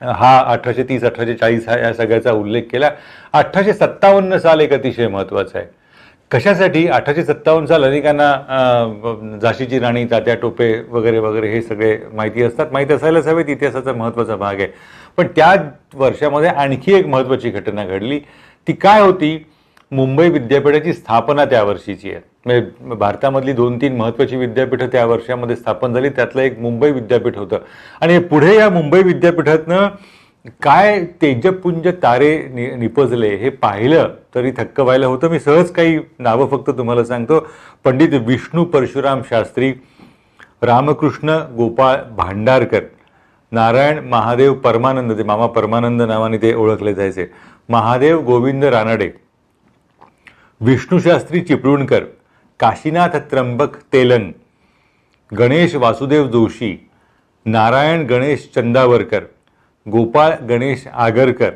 हा 0.01 0.38
अठराशे 0.51 0.83
तीस 0.83 1.03
अठराशे 1.03 1.33
चाळीस 1.33 1.67
हा 1.69 1.77
या 1.79 1.93
सगळ्याचा 1.93 2.31
उल्लेख 2.31 2.63
केला. 2.72 2.89
अठराशे 3.33 3.74
सत्तावन्न 3.74 4.38
साल 4.38 4.62
एक 4.62 4.74
अतिशय 4.74 5.07
महत्त्वाचं 5.07 5.57
आहे. 5.57 5.67
कशासाठी 6.33 6.87
अठराशे 6.87 7.23
सत्तावन्न 7.23 7.65
साल 7.65 7.83
अनेकांना 7.83 9.39
झाशीची 9.41 9.79
राणी 9.79 10.05
तात्या 10.05 10.35
टोपे 10.35 10.81
वगैरे 10.91 11.19
वगैरे 11.19 11.47
हे 11.47 11.61
सगळे 11.61 11.97
माहिती 12.13 12.43
असतात. 12.43 12.67
माहिती 12.71 12.93
असायलाच 12.93 13.27
हवेत 13.27 13.49
इतिहासाचा 13.49 13.93
महत्त्वाचा 13.93 14.35
भाग 14.35 14.55
आहे. 14.55 14.67
पण 15.17 15.27
त्या 15.27 15.55
वर्षामध्ये 15.93 16.49
आणखी 16.49 16.93
एक 16.93 17.07
महत्त्वाची 17.07 17.49
घटना 17.49 17.85
घडली. 17.85 18.19
ती 18.67 18.73
काय 18.73 19.01
होती? 19.01 19.45
मुंबई 19.91 20.29
विद्यापीठाची 20.29 20.93
स्थापना 20.93 21.45
त्या 21.45 21.63
वर्षीची 21.63 22.11
आहे. 22.11 22.19
म्हणजे 22.45 22.95
भारतामधली 22.95 23.53
दोन 23.53 23.77
तीन 23.77 23.95
महत्त्वाची 23.95 24.35
विद्यापीठं 24.35 24.87
त्या 24.87 25.05
वर्षामध्ये 25.05 25.55
स्थापन 25.55 25.93
झाली. 25.93 26.09
त्यातलं 26.09 26.41
एक 26.41 26.59
मुंबई 26.59 26.91
विद्यापीठ 26.91 27.37
होतं. 27.37 27.57
आणि 28.01 28.19
पुढे 28.19 28.55
या 28.55 28.69
मुंबई 28.69 29.03
विद्यापीठातनं 29.03 29.87
काय 30.45 31.00
तेजपुंज 31.21 31.88
तारे 32.03 32.31
नि 32.53 32.65
निपजले 32.75 33.27
हे 33.38 33.50
पाहिलं 33.50 34.15
तरी 34.35 34.51
थक्क 34.57 34.79
व्हायला 34.79 35.07
होतं. 35.07 35.29
मी 35.29 35.39
सहज 35.39 35.69
काही 35.71 36.00
नावं 36.19 36.47
फक्त 36.47 36.69
तुम्हाला 36.77 37.03
सांगतो. 37.05 37.39
पंडित 37.83 38.13
विष्णू 38.25 38.65
परशुराम 38.65 39.21
शास्त्री 39.29 39.71
रामकृष्ण 40.62 41.38
गोपाळ 41.55 42.01
भांडारकर 42.17 42.83
नारायण 43.51 44.00
महादेव 44.09 44.53
परमानंद 44.53 45.17
ते 45.17 45.23
मामा 45.23 45.47
परमानंद 45.47 46.01
नावाने 46.01 46.38
ते 46.38 46.53
ओळखले 46.53 46.93
जायचे. 46.93 47.25
महादेव 47.69 48.21
गोविंद 48.25 48.63
रानडे 48.63 49.09
विष्णूशास्त्री 50.62 51.41
चिपळूणकर 51.41 52.03
काशीनाथ 52.59 53.15
त्र्यंबक 53.31 53.77
तेलंग 53.93 54.31
गणेश 55.31 55.75
वासुदेव 55.75 56.27
जोशी 56.27 56.75
नारायण 57.45 58.05
गणेश 58.07 58.50
चंदावरकर 58.55 59.23
गोपाळ 59.85 60.33
गणेश 60.49 60.87
आगरकर 60.87 61.49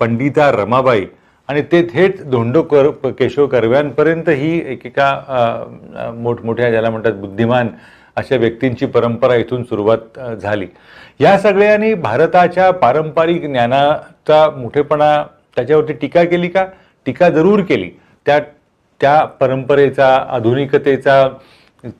पंडिता 0.00 0.50
रमाबाई 0.52 1.04
आणि 1.48 1.62
ते 1.72 1.82
थेट 1.92 2.20
धोंडोकर 2.30 2.88
केशव 3.18 3.46
कर्व्यांपर्यंत 3.46 4.28
ही 4.28 4.58
एकेका 4.72 6.12
मोठमोठ्या 6.16 6.70
ज्याला 6.70 6.90
म्हणतात 6.90 7.12
बुद्धिमान 7.12 7.68
अशा 8.16 8.36
व्यक्तींची 8.36 8.86
परंपरा 8.86 9.34
इथून 9.34 9.62
सुरुवात 9.64 10.18
झाली. 10.40 10.66
या 11.20 11.38
सगळ्यांनी 11.38 11.92
भारताच्या 11.94 12.70
पारंपरिक 12.70 13.42
ज्ञानाचा 13.42 14.48
मोठेपणा 14.56 15.22
त्याच्यावरती 15.56 15.92
टीका 15.92 16.24
केली 16.24 16.48
का? 16.48 16.64
टीका 17.06 17.28
जरूर 17.30 17.60
केली. 17.60 17.90
त्या 18.26 18.38
त्या 19.00 19.24
परंपरेचा 19.40 20.14
आधुनिकतेचा 20.30 21.26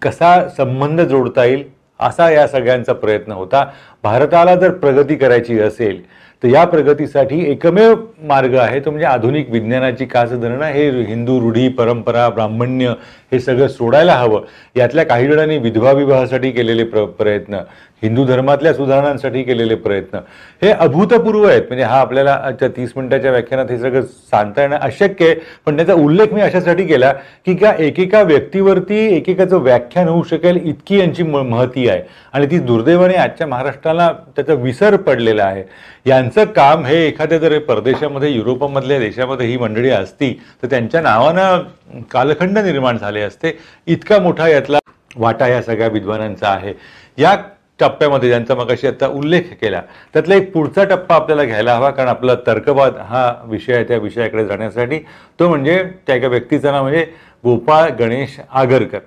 कसा 0.02 0.48
संबंध 0.56 1.00
जोडता 1.00 1.44
येईल 1.44 1.64
असा 2.00 2.30
या 2.30 2.46
सगळ्यांचा 2.48 2.92
प्रयत्न 2.92 3.32
होता. 3.32 3.64
भारताला 4.04 4.54
जर 4.54 4.70
प्रगती 4.70 5.16
करायची 5.16 5.58
असेल 5.60 6.02
तर 6.42 6.48
या 6.48 6.64
प्रगतीसाठी 6.64 7.40
एकमेव 7.50 7.94
मार्ग 8.28 8.54
आहे 8.58 8.78
तो 8.80 8.90
म्हणजे 8.90 9.06
आधुनिक 9.06 9.50
विज्ञानाची 9.50 10.04
कास 10.04 10.30
धरणं 10.32 10.64
हे 10.64 10.88
हिंदू 11.06 11.38
रूढी 11.40 11.68
परंपरा 11.68 12.28
ब्राह्मण्य 12.28 12.94
हे 13.32 13.40
सगळं 13.40 13.68
सोडायला 13.68 14.12
हवं. 14.14 14.40
यातल्या 14.76 15.04
काही 15.04 15.26
जणांनी 15.28 15.58
विधवा 15.58 15.92
विवाहासाठी 15.92 16.50
केलेले 16.50 16.84
प्र 16.84 17.04
प्रयत्न 17.18 17.58
हिंदू 18.02 18.24
धर्मातल्या 18.24 18.72
सुधारणांसाठी 18.74 19.42
केलेले 19.42 19.74
प्रयत्न 19.74 20.18
हे 20.62 20.70
अभूतपूर्व 20.70 21.42
आहेत. 21.48 21.62
म्हणजे 21.68 21.84
हा 21.84 22.00
आपल्याला 22.00 22.50
त्या 22.60 22.68
तीस 22.76 22.92
मिनिटाच्या 22.96 23.30
व्याख्यानात 23.30 23.70
हे 23.70 23.78
सगळं 23.78 24.02
सांगता 24.30 24.62
येणं 24.62 24.76
अशक्य 24.76 25.26
आहे 25.26 25.34
पण 25.66 25.76
त्याचा 25.76 25.94
उल्लेख 25.94 26.32
मी 26.34 26.40
अशासाठी 26.40 26.86
केला 26.86 27.12
की 27.46 27.54
का 27.54 27.72
एकेका 27.78 28.22
व्यक्तीवरती 28.22 29.06
एकेकाचं 29.16 29.62
व्याख्यान 29.62 30.08
होऊ 30.08 30.22
शकेल 30.30 30.60
इतकी 30.64 30.98
यांची 30.98 31.22
महती 31.22 31.88
आहे. 31.88 32.02
आणि 32.32 32.46
ती 32.46 32.58
दुर्दैवाने 32.58 33.14
आजच्या 33.16 33.46
लोकांना 33.92 34.32
त्याचा 34.36 34.54
विसर 34.54 34.96
पडलेला 34.96 35.44
आहे. 35.44 35.62
यांचं 36.06 36.44
काम 36.56 36.84
हे 36.84 37.06
एखाद्या 37.06 37.38
जर 37.38 37.58
परदेशामध्ये 37.58 38.30
युरोपमधल्या 38.30 38.98
देशामध्ये 38.98 39.46
ही 39.46 39.56
मंडळी 39.56 39.90
असती 39.90 40.32
तर 40.62 40.68
त्यांच्या 40.70 41.00
नावानं 41.00 42.02
कालखंड 42.10 42.58
निर्माण 42.58 42.98
झाले 42.98 43.20
असते. 43.20 43.58
इतका 43.86 44.18
मोठा 44.18 44.48
यातला 44.48 44.78
वाटा 45.16 45.46
या 45.48 45.62
सगळ्या 45.62 45.88
विद्वानांचा 45.88 46.48
आहे. 46.48 46.74
या 47.18 47.36
टप्प्यामध्ये 47.80 48.28
ज्यांचा 48.28 48.54
मग 48.54 48.70
अशी 48.70 48.86
आता 48.86 49.06
उल्लेख 49.08 49.42
केला 49.60 49.80
त्यातला 50.12 50.34
एक 50.34 50.52
पुढचा 50.52 50.84
टप्पा 50.84 51.14
आपल्याला 51.14 51.44
घ्यायला 51.44 51.74
हवा 51.76 51.90
कारण 51.90 52.08
आपला 52.08 52.34
तर्कवाद 52.46 52.96
हा 53.08 53.32
विषय 53.44 53.74
आहे 53.74 53.84
त्या 53.84 53.96
विषयाकडे 53.98 54.44
जाण्यासाठी. 54.46 54.98
तो 55.38 55.48
म्हणजे 55.48 55.82
त्या 56.06 56.16
एका 56.16 56.28
व्यक्तीचं 56.28 56.72
नाव 56.72 56.82
म्हणजे 56.82 57.04
गोपाळ 57.44 57.90
गणेश 57.98 58.38
आगरकर. 58.50 58.98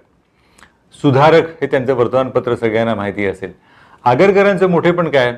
सुधारक 1.02 1.48
हे 1.62 1.68
त्यांचं 1.68 1.94
वर्तमानपत्र 1.94 2.56
सगळ्यांना 2.56 2.96
माहिती 2.96 3.25
असेल. 3.25 3.52
आगरकरांचं 4.05 4.69
मोठेपण 4.69 5.10
काय? 5.10 5.31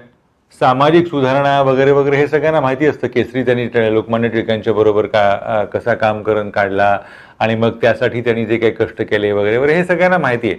सामाजिक 0.60 1.08
सुधारणा 1.08 1.62
वगैरे 1.62 1.92
वगैरे 1.92 2.18
हे 2.18 2.28
सगळ्यांना 2.28 2.60
माहिती 2.62 2.86
असतं. 2.86 3.08
केसरी 3.08 3.44
त्यांनी 3.44 3.94
लोकमान्य 3.94 4.30
टिळकांच्या 4.30 4.74
बरोबर 4.74 5.06
का 5.06 5.64
कसा 5.74 5.94
काम 5.94 6.22
करून 6.24 6.50
काढला 6.50 6.98
आणि 7.40 7.56
मग 7.56 7.78
त्यासाठी 7.82 8.22
त्यांनी 8.22 8.46
जे 8.46 8.58
काही 8.58 8.72
कष्ट 8.72 9.02
केले 9.02 9.32
वगैरे 9.32 9.58
वगैरे 9.58 9.74
हे 9.74 9.84
सगळ्यांना 9.84 10.18
माहिती 10.18 10.48
आहे. 10.48 10.58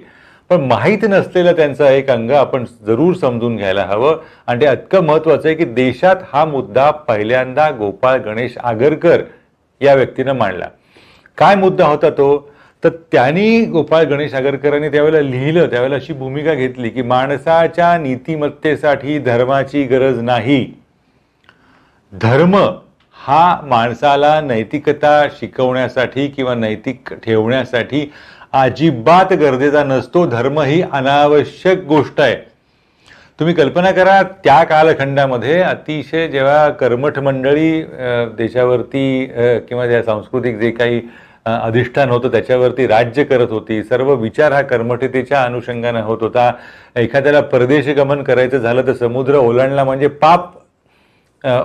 पण 0.51 0.61
माहीत 0.61 1.05
नसलेलं 1.09 1.57
त्यांचं 1.57 1.85
एक 1.85 2.11
अंग 2.11 2.31
आपण 2.31 2.65
जरूर 2.87 3.15
समजून 3.15 3.57
घ्यायला 3.57 3.85
हवं. 3.85 4.17
आणि 4.47 4.61
ते 4.61 4.73
इतकं 4.73 5.05
महत्वाचं 5.05 5.49
आहे 5.49 5.57
की 5.57 5.65
देशात 5.65 6.17
हा 6.33 6.45
मुद्दा 6.45 6.91
पहिल्यांदा 6.91 7.71
गोपाळ 7.71 8.19
गणेश 8.19 8.59
आगरकर 8.59 9.23
या 9.81 9.95
व्यक्तीनं 9.95 10.33
मांडला. 10.33 10.69
काय 11.39 11.55
मुद्दा 11.55 11.87
होता 11.87 12.11
तो? 12.11 12.51
तर 12.87 12.91
त्यांनी 13.13 13.65
गोपाळ 13.67 14.05
गणेश 14.07 14.35
आगरकरांनी 14.35 14.89
त्यावेळेला 14.89 15.21
लिहिलं 15.21 15.67
त्यावेळेला 15.71 15.97
अशी 15.97 16.13
भूमिका 16.13 16.53
घेतली 16.55 16.89
की 16.89 17.03
माणसाच्या 17.03 17.97
नीतिमत्तेसाठी 17.99 19.19
धर्माची 19.19 19.83
गरज 19.85 20.19
नाही. 20.23 20.67
धर्म 22.13 22.55
हा 23.17 23.61
माणसाला 23.65 24.41
नैतिकता 24.41 25.27
शिकवण्यासाठी 25.41 26.27
किंवा 26.29 26.55
नैतिक 26.55 27.13
ठेवण्यासाठी 27.25 28.11
अजिबात 28.53 29.33
गरजेचा 29.33 29.85
नसतो. 29.85 30.27
धर्म 30.27 30.61
ही 30.61 30.81
अनावश्यक 30.83 31.85
गोष्ट 31.89 32.21
आहे. 32.21 32.37
तुम्ही 33.41 33.55
कल्पना 33.55 33.91
करा 33.93 34.23
त्या 34.45 34.63
कालखंडामध्ये 34.65 35.61
अतिशय 35.63 36.29
जेव्हा 36.29 36.69
कर्मठ 36.71 37.19
मंडळी 37.19 37.83
देशावरती 38.39 39.25
किंवा 39.69 39.87
ज्या 39.87 40.03
सांस्कृतिक 40.03 40.59
जे 40.59 40.71
काही 40.71 41.01
अधिष्ठान 41.47 42.11
होतं 42.11 42.31
त्याच्यावरती 42.31 42.87
राज्य 42.87 43.25
करत 43.25 43.51
होती. 43.51 43.83
सर्व 43.83 44.13
विचार 44.15 44.53
हा 44.53 44.63
कर्मठतेच्या 44.63 45.43
अनुषंगानं 45.43 46.03
होत 46.05 46.23
होता. 46.23 46.51
एखाद्याला 46.97 47.41
परदेश 47.43 47.89
गमन 47.89 48.23
करायचं 48.23 48.59
झालं 48.59 48.87
तर 48.87 48.93
समुद्र 48.95 49.37
ओलांडला 49.37 49.85
म्हणजे 49.85 50.09
पाप 50.09 50.51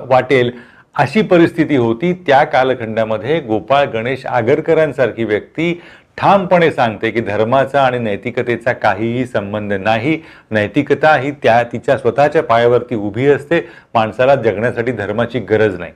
वाटेल 0.10 0.52
अशी 0.96 1.22
परिस्थिती 1.22 1.76
होती. 1.76 2.14
त्या 2.28 2.44
कालखंडामध्ये 2.44 3.40
गोपाळ 3.40 3.86
गणेश 3.94 4.26
आगरकरांसारखी 4.26 5.24
व्यक्ती 5.24 5.74
ठामपणे 6.18 6.72
सांगते 6.72 7.10
की 7.12 7.22
धर्माचा 7.22 7.82
आणि 7.82 8.00
नैतिकतेचा 8.00 8.74
काहीही 8.74 9.26
संबंध 9.26 9.74
नाही. 9.74 10.18
नैतिकता 10.52 11.16
ही 11.16 11.32
त्या 11.44 11.62
तिच्या 11.72 11.98
स्वतःच्या 11.98 12.44
पायावरती 12.44 12.96
उभी 12.96 13.28
असते. 13.28 13.68
माणसाला 13.94 14.36
जगण्यासाठी 14.36 14.92
धर्माची 14.92 15.40
गरज 15.40 15.80
नाही. 15.80 15.92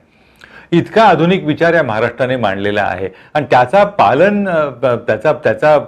इतका 0.72 1.02
आधुनिक 1.04 1.44
विचार 1.44 1.74
या 1.74 1.82
महाराष्ट्राने 1.82 2.36
मांडलेला 2.36 2.82
आहे. 2.82 3.08
आणि 3.34 3.46
त्याचा 3.50 3.84
पालन 3.84 4.44
त्याचा 4.82 5.32
त्याचा 5.44 5.78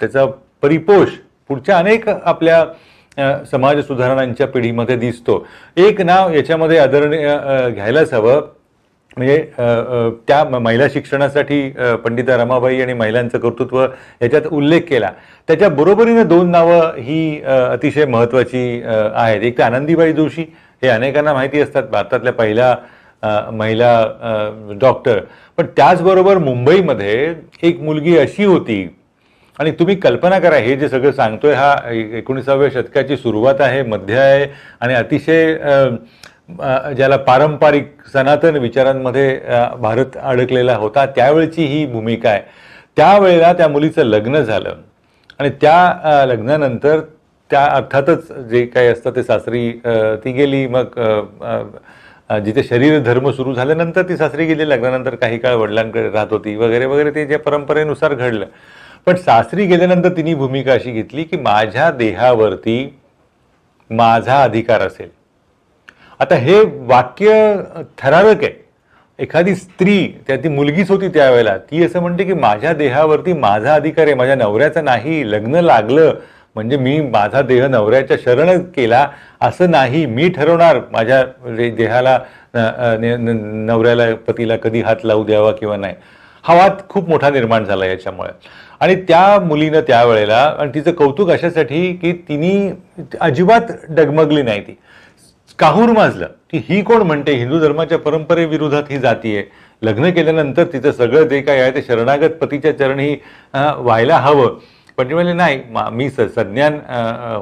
त्याचा 0.00 0.24
परिपोष 0.62 1.08
पुढच्या 1.48 1.78
अनेक 1.78 2.08
आपल्या 2.08 2.64
समाज 3.50 3.80
सुधारणांच्या 3.86 4.46
पिढीमध्ये 4.46 4.96
दिसतो. 4.96 5.44
एक 5.76 6.00
नाव 6.00 6.32
याच्यामध्ये 6.32 6.78
आदरणीय 6.78 7.36
घ्यायलाच 7.70 8.12
हवं. 8.14 8.40
म्हणजे 9.16 9.38
त्या 10.28 10.44
महिला 10.44 10.86
शिक्षणासाठी 10.92 11.68
पंडिता 12.04 12.36
रमाबाई 12.36 12.80
आणि 12.80 12.92
महिलांचं 12.92 13.38
कर्तृत्व 13.38 13.82
याच्यात 14.22 14.46
उल्लेख 14.50 14.82
केला. 14.88 15.10
त्याच्या 15.48 15.68
बरोबरीने 15.68 16.24
दोन 16.24 16.50
नावं 16.50 16.96
ही 16.96 17.40
अतिशय 17.42 18.04
महत्त्वाची 18.04 18.82
आहेत. 18.84 19.42
एक 19.42 19.58
तर 19.58 19.62
आनंदीबाई 19.62 20.12
जोशी. 20.12 20.42
हे 20.82 20.88
अनेकांना 20.88 21.32
माहिती 21.34 21.60
असतात. 21.60 21.82
भारतातल्या 21.82 22.32
पहिल्या 22.32 22.74
महिला 23.22 24.72
डॉक्टर. 24.80 25.18
पण 25.58 25.66
त्याचबरोबर 25.76 26.38
मुंबईमध्ये 26.38 27.34
एक 27.62 27.80
मुलगी 27.82 28.16
अशी 28.18 28.44
होती 28.44 28.86
आणि 29.58 29.70
तुम्ही 29.78 29.94
कल्पना 29.96 30.38
करा 30.38 30.56
हे 30.56 30.76
जे 30.76 30.88
सगळं 30.88 31.12
सांगतोय 31.12 31.54
हा 31.54 31.74
एकोणीसाव्या 31.92 32.68
शतकाची 32.74 33.16
सुरुवात 33.16 33.60
आहे 33.60 33.82
मध्य 33.82 34.18
आहे 34.18 34.46
आणि 34.80 34.94
अतिशय 34.94 35.54
ज्याला 36.96 37.16
पारंपरिक 37.16 37.90
सनातन 38.12 38.56
विचारांमध्ये 38.56 39.38
भारत 39.80 40.16
अडकलेला 40.18 40.76
होता 40.76 41.04
त्यावेळची 41.06 41.64
ही 41.64 41.84
भूमिका 41.86 42.30
आहे. 42.30 42.40
त्यावेळेला 42.96 43.52
त्या 43.52 43.68
मुलीचं 43.68 44.04
लग्न 44.04 44.40
झालं 44.40 44.76
आणि 45.40 45.50
त्या 45.60 46.24
लग्नानंतर 46.26 47.00
त्या 47.50 47.64
अर्थातच 47.66 48.32
जे 48.50 48.64
काही 48.66 48.88
असतं 48.88 49.10
ते 49.16 49.22
सासरी 49.22 49.70
ती 50.24 50.32
गेली 50.32 50.66
मग 50.66 50.98
जिथे 52.38 52.62
शरीर 52.62 52.98
धर्म 53.02 53.30
सुरू 53.30 53.54
झाल्यानंतर 53.54 54.02
ती 54.08 54.16
सासरी 54.16 54.44
गेली 54.46 54.68
लग्नानंतर 54.68 55.14
काही 55.14 55.38
काळ 55.38 55.54
वडिलांकडे 55.54 56.10
राहत 56.10 56.32
होती 56.32 56.54
वगैरे 56.56 56.86
वगैरे 56.86 57.10
ते 57.14 57.24
ज्या 57.26 57.38
परंपरेनुसार 57.38 58.14
घडलं. 58.14 58.44
पण 59.06 59.16
सासरी 59.16 59.66
गेल्यानंतर 59.66 60.16
तिने 60.16 60.34
भूमिका 60.34 60.72
अशी 60.72 60.92
घेतली 60.92 61.24
की 61.24 61.36
माझ्या 61.36 61.90
देहावरती 61.90 62.98
माझा 63.90 64.42
अधिकार 64.42 64.82
असेल. 64.82 65.08
आता 66.20 66.34
हे 66.34 66.60
वाक्य 66.86 67.32
थरारक 67.98 68.42
आहे. 68.44 68.52
एखादी 69.18 69.54
स्त्री 69.54 70.06
त्या 70.26 70.36
ती 70.42 70.48
मुलगीच 70.48 70.90
होती 70.90 71.08
त्यावेळेला 71.08 71.56
ती 71.70 71.84
असं 71.84 72.00
म्हणते 72.00 72.24
की 72.24 72.32
माझ्या 72.34 72.72
देहावरती 72.72 73.32
माझा 73.32 73.74
अधिकार 73.74 74.06
आहे 74.06 74.14
माझ्या 74.14 74.34
नवऱ्याचा 74.34 74.82
नाही 74.82 75.30
लग्न 75.30 75.60
लागलं 75.60 76.14
म्हणजे 76.56 76.76
मी 76.76 77.00
माझा 77.00 77.42
देह 77.42 77.66
नवऱ्याच्या 77.68 78.16
शरण 78.24 78.62
केला 78.76 79.06
असं 79.40 79.70
नाही 79.70 80.04
मी 80.06 80.28
ठरवणार 80.28 80.80
माझ्या 80.92 81.22
देहाला 81.76 82.18
नवऱ्याला 82.54 84.14
पतीला 84.28 84.56
कधी 84.56 84.80
हात 84.82 85.04
लावू 85.04 85.24
द्यावा 85.24 85.52
किंवा 85.52 85.76
नाही. 85.76 85.94
हा 86.44 86.54
वाद 86.54 86.78
खूप 86.88 87.08
मोठा 87.08 87.30
निर्माण 87.30 87.64
झाला 87.64 87.86
याच्यामुळे. 87.86 88.30
आणि 88.80 88.94
त्या 89.08 89.38
मुलीनं 89.40 89.80
त्यावेळेला 89.86 90.38
आणि 90.58 90.70
तिचं 90.74 90.92
कौतुक 90.92 91.30
अशासाठी 91.30 91.92
की 91.96 92.12
तिने 92.28 92.52
अजिबात 93.20 93.72
डगमगली 93.88 94.42
नाही 94.42 94.60
ती. 94.60 94.76
काहूर 95.58 95.90
माजलं? 95.92 96.26
की 96.50 96.62
ही 96.68 96.80
कोण 96.82 97.02
म्हणते? 97.02 97.32
हिंदू 97.32 97.58
धर्माच्या 97.60 97.98
परंपरेविरोधात 97.98 98.82
ही 98.90 98.98
जाती 98.98 99.36
आहे 99.36 99.44
लग्न 99.82 100.10
केल्यानंतर 100.10 100.64
तिचं 100.72 100.92
सगळं 100.92 101.26
जे 101.28 101.40
काय 101.40 101.60
आहे 101.60 101.74
ते 101.74 101.82
शरणागत 101.82 102.30
पतीच्या 102.40 102.76
चरणी 102.78 103.14
व्हायला 103.54 104.16
हवं. 104.18 104.58
पण 105.00 105.08
ती 105.08 105.14
म्हणजे 105.14 105.32
नाही 105.32 105.60
मी 105.92 106.08
संज्ञान 106.10 106.74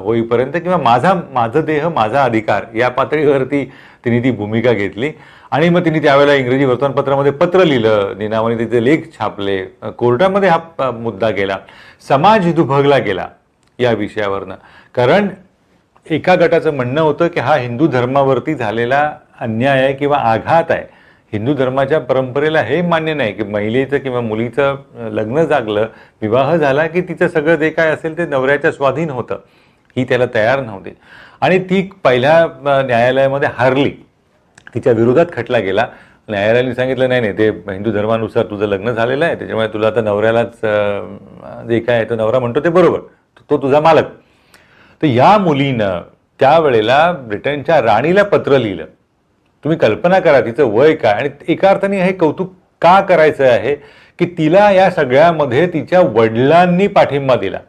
होईपर्यंत 0.03 0.53
किंवा 0.53 0.77
माझा 0.77 1.13
माझं 1.33 1.65
देह 1.65 1.87
माझा 1.89 2.23
अधिकार 2.23 2.65
या 2.75 2.89
पातळीवरती 2.89 3.63
तिने 4.05 4.19
ती 4.23 4.31
भूमिका 4.31 4.71
घेतली. 4.71 5.11
आणि 5.51 5.69
मग 5.69 5.83
तिने 5.85 5.99
त्यावेळेला 6.01 6.33
इंग्रजी 6.33 6.65
वर्तमानपत्रामध्ये 6.65 7.31
पत्र 7.31 7.63
लिहिलं. 7.63 8.13
निनावाने 8.17 8.57
तिचे 8.59 8.83
लेख 8.83 9.03
छापले. 9.17 9.57
कोर्टामध्ये 9.97 10.49
हा 10.49 10.91
मुद्दा 10.91 11.29
गेला. 11.29 11.57
समाज 12.07 12.47
दुभगला 12.55 12.97
गेला 12.97 13.27
या 13.79 13.91
विषयावरनं. 13.91 14.55
कारण 14.95 15.27
एका 16.05 16.35
गटाचं 16.35 16.75
म्हणणं 16.75 17.01
होतं 17.01 17.27
की 17.27 17.39
हा 17.39 17.55
हिंदू 17.55 17.87
धर्मावरती 17.87 18.55
झालेला 18.55 19.01
अन्याय 19.41 19.83
आहे 19.83 19.93
किंवा 19.93 20.17
आघात 20.31 20.71
आहे. 20.71 20.83
हिंदू 21.33 21.53
धर्माच्या 21.53 21.99
परंपरेला 21.99 22.61
हे 22.61 22.81
मान्य 22.81 23.13
नाही 23.13 23.33
की 23.33 23.43
महिलेचं 23.43 23.97
किंवा 23.97 24.21
मुलीचं 24.21 24.75
लग्न 25.11 25.43
जागलं 25.45 25.87
विवाह 26.21 26.55
झाला 26.55 26.87
की 26.87 27.01
तिचं 27.01 27.27
सगळं 27.27 27.55
जे 27.55 27.69
काय 27.69 27.89
असेल 27.89 28.17
ते 28.17 28.25
नवऱ्याच्या 28.25 28.71
स्वाधीन 28.71 29.09
होतं. 29.09 29.37
ही 29.95 30.03
त्याला 30.03 30.25
तयार 30.33 30.61
नव्हती. 30.61 30.89
आणि 31.41 31.59
ती 31.59 31.81
पहिल्या 32.03 32.45
न्यायालयामध्ये 32.85 33.49
हारली. 33.53 33.89
तिच्या 34.73 34.93
विरोधात 34.93 35.25
खटला 35.33 35.59
गेला. 35.59 35.85
न्यायालयाने 36.29 36.73
सांगितलं 36.75 37.09
नाही 37.09 37.21
नाही 37.21 37.37
ते 37.37 37.49
हिंदू 37.49 37.91
धर्मानुसार 37.91 38.45
तुझं 38.45 38.67
लग्न 38.67 38.91
झालेलं 38.91 39.25
आहे. 39.25 39.35
त्याच्यामुळे 39.35 39.67
तुला 39.67 39.87
आता 39.87 40.01
नवऱ्यालाच 40.01 40.59
जे 41.67 41.79
काय 41.79 41.95
आहे 41.95 42.09
तो 42.09 42.15
नवरा 42.15 42.39
म्हणतो 42.39 42.59
ते 42.59 42.69
बरोबर. 42.69 42.99
तो 43.49 43.57
तुझा 43.57 43.79
मालक. 43.79 44.05
तर 45.01 45.07
या 45.07 45.37
मुलीनं 45.37 46.01
त्यावेळेला 46.39 47.11
ब्रिटनच्या 47.11 47.81
राणीला 47.81 48.23
पत्र 48.23 48.57
लिहिलं. 48.57 48.85
तुम्ही 49.63 49.77
कल्पना 49.77 50.19
करा 50.19 50.41
तिचं 50.41 50.71
वय 50.73 50.93
काय. 50.95 51.13
आणि 51.13 51.29
एका 51.47 51.69
अर्थाने 51.69 52.01
हे 52.01 52.11
कौतुक 52.13 52.53
का 52.81 52.99
करायचं 53.01 53.45
आहे 53.45 53.75
की 54.19 54.25
तिला 54.37 54.69
या 54.71 54.89
सगळ्यामध्ये 54.91 55.65
तिच्या 55.73 55.99
वडिलांनी 56.13 56.87
पाठिंबा 56.87 57.35
दिला. 57.35 57.59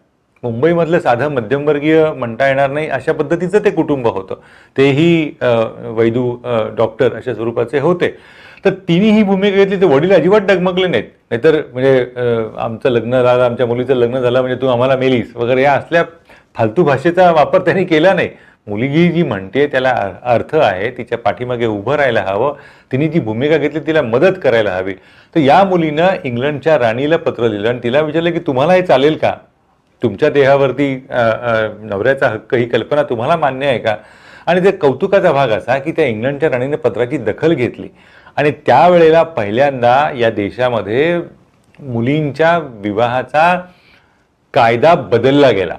मुंबईमधलं 0.42 1.00
साधं 1.00 1.32
मध्यमवर्गीय 1.32 2.04
म्हणता 2.16 2.46
येणार 2.48 2.70
नाही 2.70 2.88
अशा 2.88 3.12
पद्धतीचं 3.12 3.64
ते 3.64 3.70
कुटुंब 3.70 4.06
होतं. 4.06 4.34
तेही 4.76 5.30
वैदू 5.96 6.30
डॉक्टर 6.76 7.16
अशा 7.16 7.34
स्वरूपाचे 7.34 7.80
होते. 7.80 8.08
तर 8.64 8.70
तिने 8.88 9.10
ही 9.10 9.22
भूमिका 9.22 9.56
घेतली 9.56 9.80
ते 9.80 9.86
वडील 9.86 10.12
अजिबात 10.14 10.40
डगमगले 10.48 10.86
नाहीत. 10.86 11.04
नाहीतर 11.30 11.60
म्हणजे 11.72 12.06
आमचं 12.58 12.90
लग्न 12.90 13.22
झालं 13.22 13.42
आमच्या 13.44 13.66
मुलीचं 13.66 13.94
लग्न 13.94 14.20
झालं 14.20 14.40
म्हणजे 14.40 14.60
तू 14.62 14.66
आम्हाला 14.68 14.96
मेलीस. 14.96 15.36
वगैरे 15.36 15.62
या 15.62 15.72
असल्या 15.72 16.04
फालतू 16.56 16.84
भाषेचा 16.84 17.30
वापर 17.32 17.60
त्यांनी 17.64 17.84
केला 17.84 18.12
नाही. 18.14 18.28
मुलगी 18.66 19.08
जी 19.12 19.22
म्हणते 19.22 19.66
त्याला 19.66 19.90
अर्थ 20.22 20.54
आहे 20.54 20.90
तिच्या 20.96 21.18
पाठीमागे 21.18 21.66
उभं 21.66 21.94
राहायला 21.96 22.22
हवं 22.26 22.54
तिने 22.92 23.08
जी 23.08 23.20
भूमिका 23.20 23.56
घेतली 23.56 23.80
तिला 23.86 24.02
मदत 24.02 24.38
करायला 24.42 24.76
हवी. 24.76 24.94
तर 25.34 25.40
या 25.40 25.62
मुलीनं 25.64 26.08
इंग्लंडच्या 26.24 26.78
राणीला 26.78 27.16
पत्र 27.16 27.48
लिहिलं 27.48 27.68
आणि 27.68 27.78
तिला 27.82 28.00
विचारलं 28.00 28.30
की 28.30 28.38
तुम्हाला 28.46 28.72
हे 28.72 28.82
चालेल 28.82 29.16
का? 29.18 29.34
तुमच्या 30.02 30.30
देहावरती 30.30 30.94
नवऱ्याचा 31.10 32.28
हक्क 32.28 32.54
ही 32.54 32.64
कल्पना 32.66 33.02
तुम्हाला 33.02 33.36
मान्य 33.36 33.66
आहे 33.66 33.78
का? 33.78 33.96
आणि 34.46 34.64
ते 34.64 34.70
कौतुकाचा 34.70 35.32
भाग 35.32 35.50
असा 35.50 35.78
की 35.78 35.92
त्या 35.92 36.06
इंग्लंडच्या 36.06 36.50
राणीने 36.50 36.76
पत्राची 36.76 37.18
दखल 37.18 37.54
घेतली. 37.54 37.88
आणि 38.36 38.50
त्यावेळेला 38.66 39.22
पहिल्यांदा 39.22 40.10
या 40.16 40.30
देशामध्ये 40.30 41.20
मुलींच्या 41.78 42.56
विवाहाचा 42.58 43.60
कायदा 44.54 44.94
बदलला 44.94 45.50
गेला. 45.50 45.76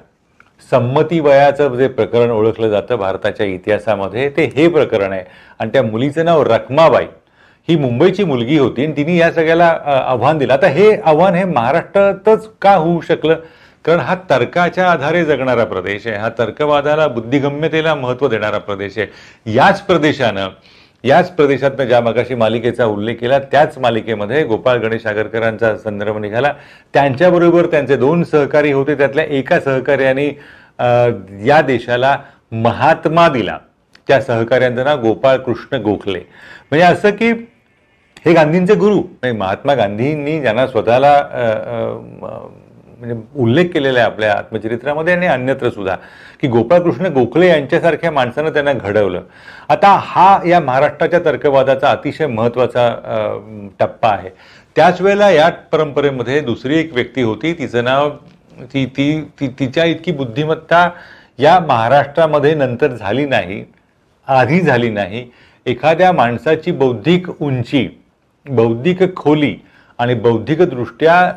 संमती 0.71 1.19
वयाचं 1.19 1.75
जे 1.77 1.87
प्रकरण 1.87 2.31
ओळखलं 2.31 2.69
जातं 2.69 2.95
भारताच्या 2.97 3.45
इतिहासामध्ये 3.45 4.29
ते 4.37 4.43
हे 4.55 4.67
प्रकरण 4.67 5.11
आहे. 5.13 5.23
आणि 5.59 5.71
त्या 5.73 5.83
मुलीचं 5.83 6.25
नाव 6.25 6.43
रखमाबाई. 6.43 7.05
ही 7.67 7.75
मुंबईची 7.75 8.23
मुलगी 8.23 8.57
होती 8.57 8.85
आणि 8.85 8.95
तिने 8.97 9.15
या 9.17 9.31
सगळ्याला 9.31 9.67
आव्हान 9.85 10.37
दिलं. 10.37 10.53
आता 10.53 10.67
हे 10.67 10.91
आव्हान 10.95 11.35
हे 11.35 11.43
महाराष्ट्रातच 11.45 12.47
का 12.61 12.75
होऊ 12.75 12.99
शकलं? 13.07 13.35
कारण 13.85 13.99
हा 13.99 14.15
तर्काच्या 14.29 14.89
आधारे 14.91 15.23
जगणारा 15.25 15.63
प्रदेश 15.65 16.07
आहे. 16.07 16.17
हा 16.17 16.29
तर्कवादाला 16.39 17.07
बुद्धिगम्यतेला 17.07 17.95
महत्त्व 17.95 18.27
देणारा 18.27 18.57
प्रदेश 18.57 18.97
आहे. 18.97 19.07
याच 19.53 19.81
प्रदेशानं 19.81 20.49
याच 21.03 21.29
प्रदेशातनं 21.35 21.85
ज्या 21.87 21.99
मगाशी 22.01 22.35
मालिकेचा 22.35 22.85
उल्लेख 22.85 23.15
केला 23.19 23.37
त्याच 23.51 23.77
मालिकेमध्ये 23.77 24.43
गोपाळ 24.43 24.77
गणेश 24.79 25.05
आगरकरांचा 25.07 25.75
संदर्भ 25.77 26.17
निघाला. 26.17 26.51
त्यांच्याबरोबर 26.93 27.65
त्यांचे 27.65 27.95
दोन 27.97 28.23
सहकारी 28.23 28.71
होते. 28.71 28.95
त्यातल्या 28.95 29.25
एका 29.25 29.59
सहकार्याने 29.59 30.27
या 31.45 31.61
देशाला 31.61 32.17
महात्मा 32.51 33.27
दिला. 33.29 33.57
त्या 34.07 34.21
सहकार्यांचं 34.21 34.83
नाव 34.85 35.01
गोपाळ 35.01 35.37
कृष्ण 35.37 35.81
गोखले. 35.81 36.19
म्हणजे 36.71 36.85
असं 36.85 37.09
की 37.11 37.31
हे 38.25 38.33
गांधींचे 38.33 38.75
गुरु. 38.75 38.95
म्हणजे 38.95 39.37
महात्मा 39.37 39.73
गांधींनी 39.75 40.39
ज्यांना 40.41 40.65
स्वतःला 40.67 41.13
म्हणजे 42.99 43.15
उल्लेख 43.41 43.65
केलेला 43.73 43.99
आहे 43.99 44.11
आपल्या 44.11 44.33
आत्मचरित्रामध्ये 44.33 45.13
आणि 45.13 45.27
अन्यत्र 45.27 45.69
सुद्धा 45.69 45.95
की 46.41 46.47
गोपाळकृष्ण 46.47 47.07
गोखले 47.13 47.47
यांच्यासारख्या 47.47 48.11
माणसानं 48.11 48.53
त्यांना 48.53 48.73
घडवलं. 48.73 49.21
आता 49.69 49.97
हा 50.03 50.39
या 50.47 50.59
महाराष्ट्राच्या 50.59 51.19
तर्कवादाचा 51.25 51.91
अतिशय 51.91 52.27
महत्त्वाचा 52.27 52.89
टप्पा 53.79 54.09
आहे. 54.09 54.29
त्याच 54.75 55.01
वेळेला 55.01 55.29
या 55.31 55.49
परंपरेमध्ये 55.71 56.39
दुसरी 56.41 56.77
एक 56.79 56.93
व्यक्ती 56.93 57.21
होती 57.21 57.53
तिचं 57.53 57.83
नाव 57.83 58.09
ती 58.73 58.85
ती 58.85 59.21
ती 59.39 59.47
तिच्या 59.59 59.85
इतकी 59.85 60.11
बुद्धिमत्ता 60.11 60.89
या 61.39 61.59
महाराष्ट्रामध्ये 61.59 62.53
नंतर 62.55 62.87
झाली 62.87 63.25
नाही 63.25 63.63
आधी 64.27 64.59
झाली 64.61 64.89
नाही. 64.89 65.25
एखाद्या 65.65 66.11
माणसाची 66.11 66.71
बौद्धिक 66.71 67.29
उंची 67.41 67.87
बौद्धिक 68.45 69.15
खोली 69.15 69.55
आणि 69.99 70.13
बौद्धिकदृष्ट्या 70.13 71.33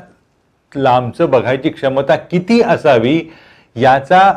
लांबचं 0.77 1.31
बघायची 1.31 1.71
क्षमता 1.71 2.17
किती 2.17 2.61
असावी 2.63 3.21
याचा 3.77 4.33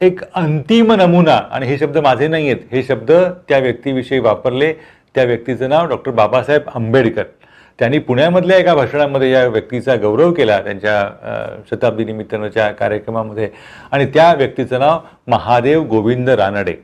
एक 0.00 0.20
अंतिम 0.34 0.92
नमुना 0.92 1.36
आणि 1.50 1.66
हे 1.66 1.78
शब्द 1.78 1.98
माझे 1.98 2.28
नाही 2.28 2.50
आहेत 2.50 2.72
हे 2.72 2.82
शब्द 2.82 3.12
त्या 3.48 3.58
व्यक्तीविषयी 3.58 4.18
वापरले. 4.18 4.72
त्या 5.14 5.24
व्यक्तीचं 5.24 5.68
नाव 5.68 5.86
डॉक्टर 5.86 6.10
बाबासाहेब 6.10 6.68
आंबेडकर. 6.74 7.22
त्यांनी 7.78 7.98
पुण्यामधल्या 7.98 8.56
एका 8.56 8.74
भाषणामध्ये 8.74 9.30
या 9.30 9.46
व्यक्तीचा 9.46 9.94
गौरव 9.96 10.32
केला 10.32 10.60
त्यांच्या 10.60 11.62
शताब्दी 11.70 12.04
निमित्तानंच्या 12.04 12.68
कार्यक्रमामध्ये. 12.72 13.48
आणि 13.90 14.06
त्या 14.06 14.32
व्यक्तीचं 14.34 14.78
नाव 14.78 14.98
महादेव 15.26 15.82
गोविंद 15.82 16.30
रानडे. 16.30 16.74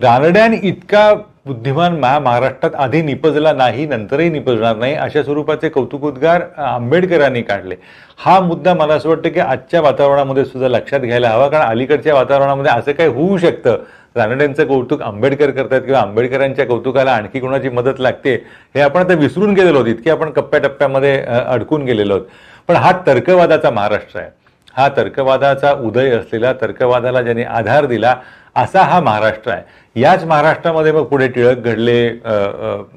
रानड्यान 0.00 0.54
इतका 0.62 1.12
बुद्धिमान 1.46 1.96
महा 1.98 2.18
महाराष्ट्रात 2.18 2.74
आधी 2.74 3.00
निपजला 3.02 3.52
नाही 3.52 3.86
नंतरही 3.86 4.30
निपजणार 4.30 4.76
नाही 4.76 4.94
अशा 4.94 5.22
स्वरूपाचे 5.22 5.68
कौतुकोद्गार 5.68 6.42
आंबेडकरांनी 6.56 7.42
काढले. 7.42 7.74
हा 8.18 8.38
मुद्दा 8.40 8.74
मला 8.74 8.94
असं 8.94 9.08
वाटतं 9.08 9.28
की 9.28 9.40
आजच्या 9.40 9.80
वातावरणामध्ये 9.80 10.44
सुद्धा 10.44 10.68
लक्षात 10.68 11.00
घ्यायला 11.00 11.28
हवा 11.28 11.48
कारण 11.48 11.64
अलीकडच्या 11.64 12.14
वातावरणामध्ये 12.14 12.72
असं 12.72 12.92
काही 12.92 13.08
होऊ 13.08 13.38
शकतं. 13.38 13.76
रानड्यांचं 14.16 14.66
कौतुक 14.66 15.02
आंबेडकर 15.02 15.50
करतात 15.50 15.80
किंवा 15.80 16.00
आंबेडकरांच्या 16.00 16.66
कौतुकाला 16.66 17.12
आणखी 17.12 17.40
कोणाची 17.40 17.68
मदत 17.68 18.00
लागते 18.00 18.34
हे 18.74 18.80
आपण 18.80 19.00
आता 19.00 19.14
विसरून 19.14 19.54
गेलेलो 19.54 19.78
आहोत. 19.78 19.88
इतके 19.88 20.10
आपण 20.10 20.30
कप्प्याटप्प्यामध्ये 20.30 21.16
अडकून 21.22 21.84
गेलेलो 21.84 22.14
आहोत. 22.14 22.26
पण 22.68 22.76
हा 22.76 22.92
तर्कवादाचा 23.06 23.70
महाराष्ट्र 23.70 24.20
आहे. 24.20 24.28
हा 24.74 24.88
तर्कवादाचा 24.96 25.72
उदय 25.84 26.10
असलेला 26.10 26.52
तर्कवादाला 26.60 27.22
ज्याने 27.22 27.44
आधार 27.44 27.86
दिला 27.86 28.14
असा 28.56 28.82
हा 28.82 29.00
महाराष्ट्र 29.00 29.50
आहे. 29.50 29.62
याच 29.96 30.24
महाराष्ट्रामध्ये 30.24 30.92
मग 30.92 31.04
पुढे 31.04 31.26
टिळक 31.28 31.58
घडले 31.58 32.08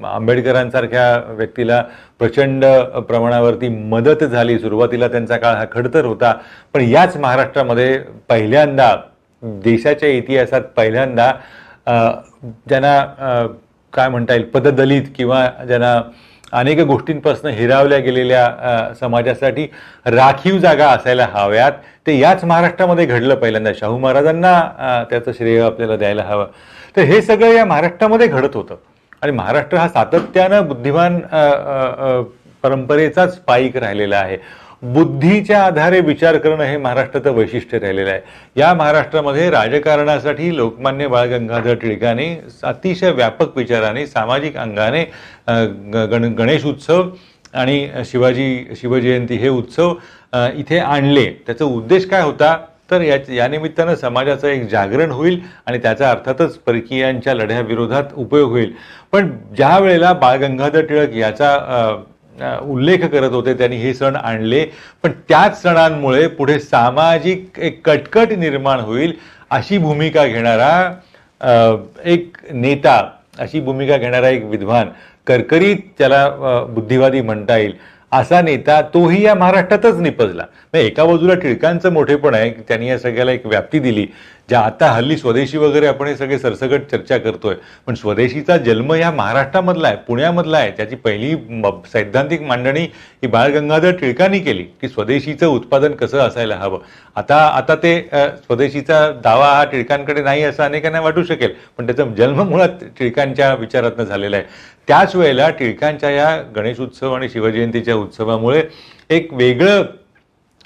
आंबेडकरांसारख्या 0.06 1.16
व्यक्तीला 1.36 1.82
प्रचंड 2.18 2.64
प्रमाणावरती 3.08 3.68
मदत 3.68 4.24
झाली. 4.24 4.58
सुरुवातीला 4.58 5.08
त्यांचा 5.08 5.36
काळ 5.36 5.54
हा 5.56 5.64
खडतर 5.72 6.04
होता. 6.04 6.32
पण 6.74 6.80
याच 6.80 7.16
महाराष्ट्रामध्ये 7.16 7.98
पहिल्यांदा 8.28 8.94
देशाच्या 9.42 10.08
इतिहासात 10.08 10.62
पहिल्यांदा 10.76 11.30
ज्यांना 12.68 13.46
काय 13.92 14.08
म्हणता 14.08 14.34
येईल 14.34 14.44
पददलित 14.50 15.02
किंवा 15.16 15.46
ज्यांना 15.66 16.00
अनेक 16.54 16.80
गोष्टींपासून 16.80 17.50
हिरावल्या 17.50 17.98
गेलेल्या 17.98 18.92
समाजासाठी 19.00 19.66
राखीव 20.06 20.58
जागा 20.58 20.88
असायला 20.88 21.26
हव्यात. 21.32 21.72
ते 22.06 22.18
याच 22.18 22.44
महाराष्ट्रामध्ये 22.44 23.06
घडलं 23.06 23.34
पहिल्यांदा. 23.34 23.70
शाहू 23.78 23.98
महाराजांना 23.98 25.04
त्याचं 25.10 25.32
श्रेय 25.32 25.60
आपल्याला 25.62 25.96
द्यायला 25.96 26.22
हवं. 26.22 26.46
तर 26.96 27.02
हे 27.02 27.20
सगळं 27.22 27.52
या 27.52 27.64
महाराष्ट्रामध्ये 27.64 28.26
घडत 28.26 28.54
होतं. 28.54 28.76
आणि 29.22 29.32
महाराष्ट्र 29.32 29.78
हा 29.78 29.88
सातत्यानं 29.88 30.66
बुद्धिमान 30.68 31.18
परंपरेचाच 32.62 33.38
पाईक 33.38 33.76
राहिलेला 33.76 34.16
आहे. 34.16 34.36
बुद्धीच्या 34.92 35.62
आधारे 35.64 36.00
विचार 36.00 36.36
करणं 36.38 36.64
हे 36.64 36.76
महाराष्ट्राचं 36.76 37.32
वैशिष्ट्य 37.34 37.78
राहिलेलं 37.78 38.10
आहे. 38.10 38.20
या 38.56 38.72
महाराष्ट्रामध्ये 38.74 39.48
राजकारणासाठी 39.50 40.54
लोकमान्य 40.56 41.06
बाळ 41.08 41.28
गंगाधर 41.28 41.74
टिळकाने 41.82 42.26
अतिशय 42.62 43.10
व्यापक 43.12 43.56
विचाराने 43.56 44.06
सामाजिक 44.06 44.56
अंगाने 44.56 45.04
गण 46.12 46.32
गणेश 46.38 46.64
उत्सव 46.66 47.02
आणि 47.54 47.86
शिवाजी 48.06 48.74
शिवजयंती 48.80 49.36
हे 49.36 49.48
उत्सव 49.48 49.94
इथे 50.56 50.78
आणले. 50.78 51.26
त्याचा 51.46 51.64
उद्देश 51.64 52.08
काय 52.08 52.22
होता? 52.22 52.56
तर 52.90 53.00
या 53.00 53.16
यानिमित्तानं 53.34 53.94
समाजाचं 53.94 54.48
एक 54.48 54.68
जागरण 54.70 55.10
होईल 55.10 55.40
आणि 55.66 55.78
त्याचा 55.82 56.10
अर्थातच 56.10 56.56
परकीयांच्या 56.58 57.34
लढ्याविरोधात 57.34 58.12
उपयोग 58.14 58.50
होईल. 58.50 58.72
पण 59.12 59.30
ज्या 59.56 59.78
वेळेला 59.78 60.12
बाळ 60.12 60.38
गंगाधर 60.38 60.84
टिळक 60.86 61.14
याचा 61.16 61.56
उल्लेख 62.62 63.04
करत 63.04 63.32
होते 63.32 63.54
त्यांनी 63.54 63.76
हे 63.76 63.92
सण 63.94 64.16
आणले. 64.16 64.64
पण 65.02 65.12
त्याच 65.28 65.60
सणांमुळे 65.62 66.26
पुढे 66.28 66.58
सामाजिक 66.60 67.58
एक 67.58 67.80
कटकट 67.86 68.32
निर्माण 68.32 68.80
होईल 68.80 69.12
अशी 69.50 69.78
भूमिका 69.78 70.26
घेणारा 70.26 70.92
एक 72.04 72.36
नेता 72.52 73.00
अशी 73.38 73.60
भूमिका 73.60 73.96
घेणारा 73.96 74.28
एक 74.28 74.44
विद्वान 74.44 74.88
करकरीत 75.26 75.76
त्याला 75.98 76.28
बुद्धिवादी 76.68 77.20
म्हणता 77.20 77.56
येईल. 77.56 77.72
असा 78.12 78.40
नेता 78.42 78.80
तोही 78.94 79.24
या 79.24 79.34
महाराष्ट्रातच 79.34 79.98
निपजला. 80.00 80.44
एका 80.74 81.04
बाजूला 81.04 81.34
टिळकांचं 81.34 81.92
मोठेपण 81.92 82.34
आहे 82.34 82.50
की 82.50 82.62
त्यांनी 82.68 82.88
या 82.88 82.98
सगळ्याला 82.98 83.32
एक 83.32 83.46
व्याप्ती 83.46 83.78
दिली. 83.78 84.06
ज्या 84.48 84.60
आता 84.60 84.90
हल्ली 84.92 85.16
स्वदेशी 85.16 85.58
वगैरे 85.58 85.86
आपण 85.86 86.06
हे 86.06 86.14
सगळे 86.16 86.38
सरसकट 86.38 86.82
चर्चा 86.90 87.16
करतोय 87.18 87.54
पण 87.86 87.94
स्वदेशीचा 87.94 88.56
जन्म 88.56 88.92
या 88.94 89.10
महाराष्ट्रामधला 89.10 89.88
आहे 89.88 89.96
पुण्यामधला 90.06 90.58
आहे. 90.58 90.70
त्याची 90.76 90.96
पहिली 90.96 91.34
सैद्धांतिक 91.92 92.42
मांडणी 92.42 92.80
ही 92.80 93.26
बाळ 93.26 93.52
गंगाधर 93.52 93.96
टिळकांनी 94.00 94.38
केली 94.40 94.62
की 94.80 94.88
स्वदेशीचं 94.88 95.46
उत्पादन 95.46 95.94
कसं 95.94 96.18
असायला 96.18 96.56
हवं. 96.56 96.78
आता 97.16 97.36
आता 97.48 97.74
ते 97.82 98.00
स्वदेशीचा 98.10 99.10
दावा 99.24 99.48
हा 99.52 99.64
टिळकांकडे 99.72 100.22
नाही 100.22 100.42
असं 100.42 100.64
अनेकांना 100.64 101.00
वाटू 101.00 101.22
शकेल 101.24 101.54
पण 101.78 101.86
त्याचा 101.86 102.04
जन्म 102.18 102.42
मुळात 102.48 102.84
टिळकांच्या 102.98 103.52
विचारातनं 103.54 104.04
झालेला 104.04 104.36
आहे. 104.36 104.44
त्याच 104.88 105.16
वेळेला 105.16 105.50
टिळकांच्या 105.50 106.10
या 106.10 106.36
गणेश 106.56 106.80
उत्सव 106.80 107.12
आणि 107.14 107.28
शिवजयंतीच्या 107.28 107.94
उत्सवामुळे 107.94 108.62
एक 109.10 109.32
वेगळं 109.32 109.82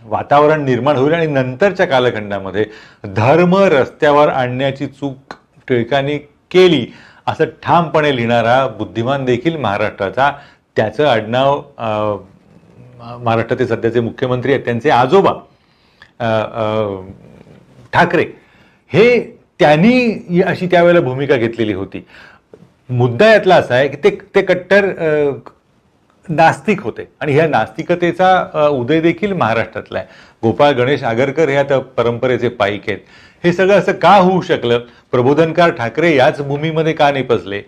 वातावरण 0.02 0.64
निर्माण 0.64 0.96
होईल 0.96 1.14
आणि 1.14 1.26
नंतरच्या 1.26 1.86
कालखंडामध्ये 1.86 2.64
धर्म 3.16 3.56
रस्त्यावर 3.62 4.28
आणण्याची 4.28 4.86
चूक 4.86 5.34
टिळकांनी 5.68 6.18
केली 6.50 6.86
असं 7.26 7.44
ठामपणे 7.62 8.14
लिहिणारा 8.16 8.66
बुद्धिमान 8.68 9.24
देखील 9.24 9.56
महाराष्ट्राचा 9.56 10.30
त्याचं 10.76 11.06
आडनाव 11.06 11.60
महाराष्ट्राचे 12.98 13.66
सध्याचे 13.66 14.00
मुख्यमंत्री 14.00 14.52
आहेत 14.52 14.64
त्यांचे 14.64 14.90
आजोबा 14.90 15.32
ठाकरे 17.92 18.24
हे 18.92 19.18
त्यांनी 19.60 20.40
अशी 20.42 20.66
त्यावेळेला 20.66 21.00
भूमिका 21.00 21.36
घेतलेली 21.36 21.72
होती. 21.72 22.04
मुद्दा 22.88 23.26
यातला 23.32 23.54
असा 23.56 23.74
आहे 23.74 23.88
की 23.88 23.96
ते 24.04 24.10
ते 24.34 24.42
कट्टर 24.42 24.86
नास्तिक 26.28 26.80
होते. 26.82 27.08
आणि 27.20 27.32
ह्या 27.32 27.46
नास्तिकतेचा 27.48 28.68
उदय 28.70 29.00
देखील 29.00 29.32
महाराष्ट्रातला 29.32 29.98
आहे. 29.98 30.06
गोपाळ 30.42 30.72
गणेश 30.78 31.02
आगरकर 31.04 31.48
ह्या 31.48 31.62
त्या 31.62 31.78
परंपरेचे 31.96 32.48
पाईक 32.48 32.88
आहेत. 32.88 32.98
हे 33.44 33.52
सगळं 33.52 33.78
असं 33.78 33.92
का 33.92 34.14
होऊ 34.16 34.40
शकलं? 34.42 34.78
प्रबोधनकार 35.12 35.70
ठाकरे 35.70 36.14
याच 36.16 36.40
भूमीमध्ये 36.46 36.92
का 36.92 37.10
निपजले 37.10 37.62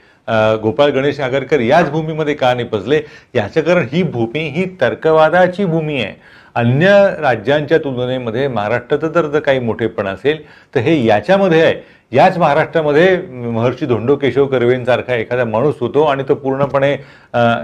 गोपाळ 0.62 0.90
गणेश 0.90 1.18
आगरकर 1.20 1.60
याच 1.60 1.90
भूमीमध्ये 1.90 2.34
का 2.34 2.52
निपजले 2.54 3.00
याचं 3.34 3.60
कारण 3.60 3.86
ही 3.92 4.02
भूमी 4.02 4.40
ही 4.48 4.64
तर्कवादाची 4.80 5.64
भूमी 5.64 6.02
आहे. 6.02 6.14
अन्य 6.54 6.88
राज्यांच्या 7.20 7.78
तुलनेमध्ये 7.78 8.46
महाराष्ट्राचं 8.48 9.08
जर 9.08 9.26
जर 9.26 9.40
काही 9.40 9.58
मोठेपण 9.58 10.06
असेल 10.06 10.42
तर 10.74 10.80
हे 10.80 11.04
याच्यामध्ये 11.06 11.62
आहे. 11.62 11.74
याच 12.12 12.38
महाराष्ट्रामध्ये 12.38 13.16
महर्षी 13.52 13.86
धोंडो 13.86 14.16
केशव 14.16 14.46
कर्वेंसारखा 14.46 15.14
एखादा 15.14 15.44
माणूस 15.44 15.74
होतो 15.80 16.02
आणि 16.04 16.22
तो 16.28 16.34
पूर्णपणे 16.34 16.92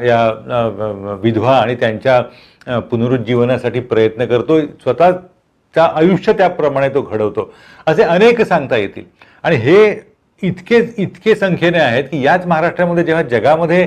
या 0.07 1.17
विधवा 1.23 1.57
आणि 1.57 1.75
त्यांच्या 1.75 2.81
पुनरुज्जीवनासाठी 2.81 3.81
प्रयत्न 3.81 4.25
करतो. 4.27 4.61
स्वतःच्या 4.61 5.85
आयुष्य 5.85 6.33
त्याप्रमाणे 6.33 6.89
तो 6.89 7.03
घडवतो. 7.03 7.53
असे 7.87 8.03
अनेक 8.03 8.41
सांगता 8.43 8.77
येतील. 8.77 9.05
आणि 9.45 9.57
हे 9.57 9.95
इतके 10.43 10.79
इतके 10.99 11.35
संख्येने 11.35 11.79
आहेत 11.79 12.05
की 12.05 12.21
याच 12.25 12.47
महाराष्ट्रामध्ये 12.47 13.05
जेव्हा 13.05 13.23
जगामध्ये 13.23 13.87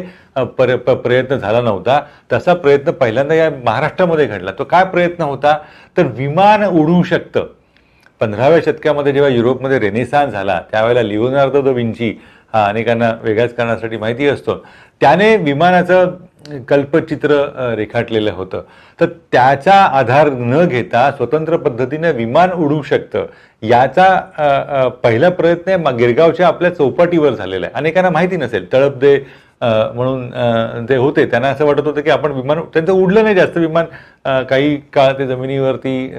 पर 0.58 0.76
प्रयत्न 0.76 1.36
झाला 1.38 1.62
नव्हता 1.62 2.00
तसा 2.32 2.54
प्रयत्न 2.54 2.92
पहिल्यांदा 2.92 3.36
या 3.36 3.50
महाराष्ट्रामध्ये 3.66 4.26
घडला. 4.26 4.52
तो 4.52 4.64
काय 4.64 4.86
प्रयत्न 4.86 5.24
होता? 5.24 5.58
तर 5.98 6.06
विमान 6.18 6.64
उडू 6.66 7.02
शकतं. 7.04 7.46
पंधराव्या 8.22 8.60
शतकामध्ये 8.66 9.14
जेव्हा 9.14 9.30
युरोपमध्ये 9.32 9.80
रेनेसान 9.80 10.30
झाला 10.30 10.60
त्यावेळेला 10.72 11.02
लिओनार्दो 11.02 11.62
द 11.62 11.68
विंची 11.68 12.14
हा 12.54 12.66
अनेकांना 12.66 13.12
वेगळ्याच 13.22 13.54
कारणासाठी 13.56 13.98
माहिती 13.98 14.28
असतो. 14.28 14.56
त्याने 15.02 15.36
विमानाचं 15.38 16.16
कल्पचित्र 16.68 17.36
रेखाटलेलं 17.78 18.32
होतं. 18.32 18.62
तर 19.00 19.06
त्याचा 19.32 19.74
आधार 19.74 20.30
न 20.30 20.66
घेता 20.66 21.10
स्वतंत्र 21.18 21.58
पद्धतीने 21.58 22.12
विमान 22.12 22.52
उडू 22.52 22.82
शकतं 22.84 23.26
याचा 23.62 24.90
पहिला 25.04 25.30
प्रयत्न 25.30 25.92
गिरगावच्या 25.98 26.48
आपल्या 26.48 26.74
चौपाटीवर 26.76 27.34
झालेला 27.34 27.66
आहे. 27.66 27.76
अनेकांना 27.76 28.10
माहिती 28.10 28.38
नसेल 28.38 28.72
तळपदे 28.74 29.18
म्हणून 29.62 30.86
ते 30.90 30.96
होते. 30.96 31.26
त्यांना 31.30 31.48
असं 31.50 31.66
वाटत 31.66 31.88
होतं 31.88 32.02
की 32.02 32.10
आपण 32.10 32.32
विमान 32.32 32.60
त्यांचं 32.74 32.92
उडलं 32.92 33.24
नाही 33.24 33.36
जास्त 33.36 33.58
विमान 33.58 33.86
काही 34.50 34.76
काळ 34.94 35.14
ते 35.18 35.28
जमिनीवरती 35.28 36.14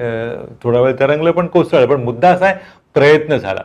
थोडा 0.63 0.79
वेळ 0.81 0.93
तरंगलं 0.99 1.31
पण 1.31 1.47
कोसळलं. 1.47 1.85
पण 1.85 2.03
मुद्दा 2.03 2.29
असा 2.29 2.45
आहे 2.45 2.55
प्रयत्न 2.95 3.37
झाला. 3.37 3.61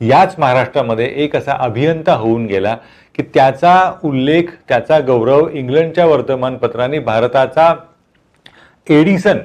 याच 0.00 0.34
महाराष्ट्रामध्ये 0.38 1.06
एक 1.24 1.34
असा 1.36 1.56
अभियंता 1.60 2.14
होऊन 2.14 2.46
गेला 2.46 2.76
की 3.16 3.22
त्याचा 3.34 3.74
उल्लेख 4.04 4.42
त्याचा 4.68 4.98
गौरव 5.06 5.48
इंग्लंडच्या 5.48 6.06
वर्तमानपत्रांनी 6.06 6.98
भारताचा 6.98 7.74
एडिसन 8.86 9.38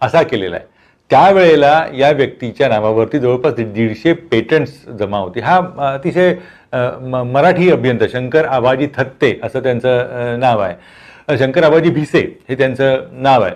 असा 0.00 0.22
केलेला 0.22 0.56
आहे. 0.56 0.64
त्यावेळेला 1.10 1.86
या 1.94 2.10
व्यक्तीच्या 2.10 2.68
नावावरती 2.68 3.18
जवळपास 3.18 3.54
दीडशे 3.54 4.12
पेटंट्स 4.12 4.72
जमा 4.98 5.18
होती. 5.18 5.40
हा 5.40 5.56
अतिशय 5.92 6.34
मराठी 7.32 7.70
अभियंता 7.70 8.04
शंकर 8.12 8.44
आबाजी 8.44 8.88
थत्ते 8.96 9.38
असं 9.42 9.62
त्यांचं 9.62 10.40
नाव 10.40 10.60
आहे. 10.60 11.36
शंकर 11.38 11.64
आबाजी 11.64 11.90
भिसे 11.90 12.20
हे 12.48 12.54
त्यांचं 12.54 13.04
नाव 13.12 13.42
आहे. 13.42 13.54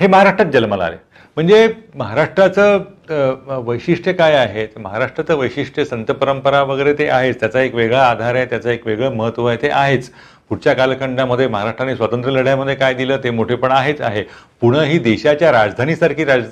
हे 0.00 0.06
महाराष्ट्रात 0.06 0.50
जन्माला 0.52 0.84
आले. 0.84 0.96
म्हणजे 1.36 1.68
महाराष्ट्राचं 1.94 3.62
वैशिष्ट्य 3.64 4.12
काय 4.12 4.34
आहे? 4.34 4.66
महाराष्ट्राचं 4.78 5.36
वैशिष्ट्य 5.38 5.84
संत 5.84 6.10
परंपरा 6.10 6.62
वगैरे 6.62 6.92
ते 6.98 7.08
आहेच. 7.08 7.38
त्याचा 7.40 7.60
एक 7.62 7.74
वेगळा 7.74 8.02
आधार 8.04 8.34
आहे 8.34 8.46
त्याचं 8.50 8.70
एक 8.70 8.86
वेगळं 8.86 9.14
महत्त्व 9.16 9.46
आहे 9.46 9.56
ते 9.62 9.68
आहेच. 9.70 10.10
पुढच्या 10.50 10.72
कालखंडामध्ये 10.74 11.46
महाराष्ट्राने 11.48 11.96
स्वातंत्र्य 11.96 12.34
लढ्यामध्ये 12.34 12.74
काय 12.74 12.94
दिलं 12.94 13.18
ते 13.24 13.30
मोठेपण 13.30 13.72
आहेच 13.72 14.00
आहे. 14.00 14.22
पुणे 14.60 14.86
ही 14.88 14.98
देशाच्या 14.98 15.52
राजधानीसारखी 15.52 16.24
राज 16.24 16.44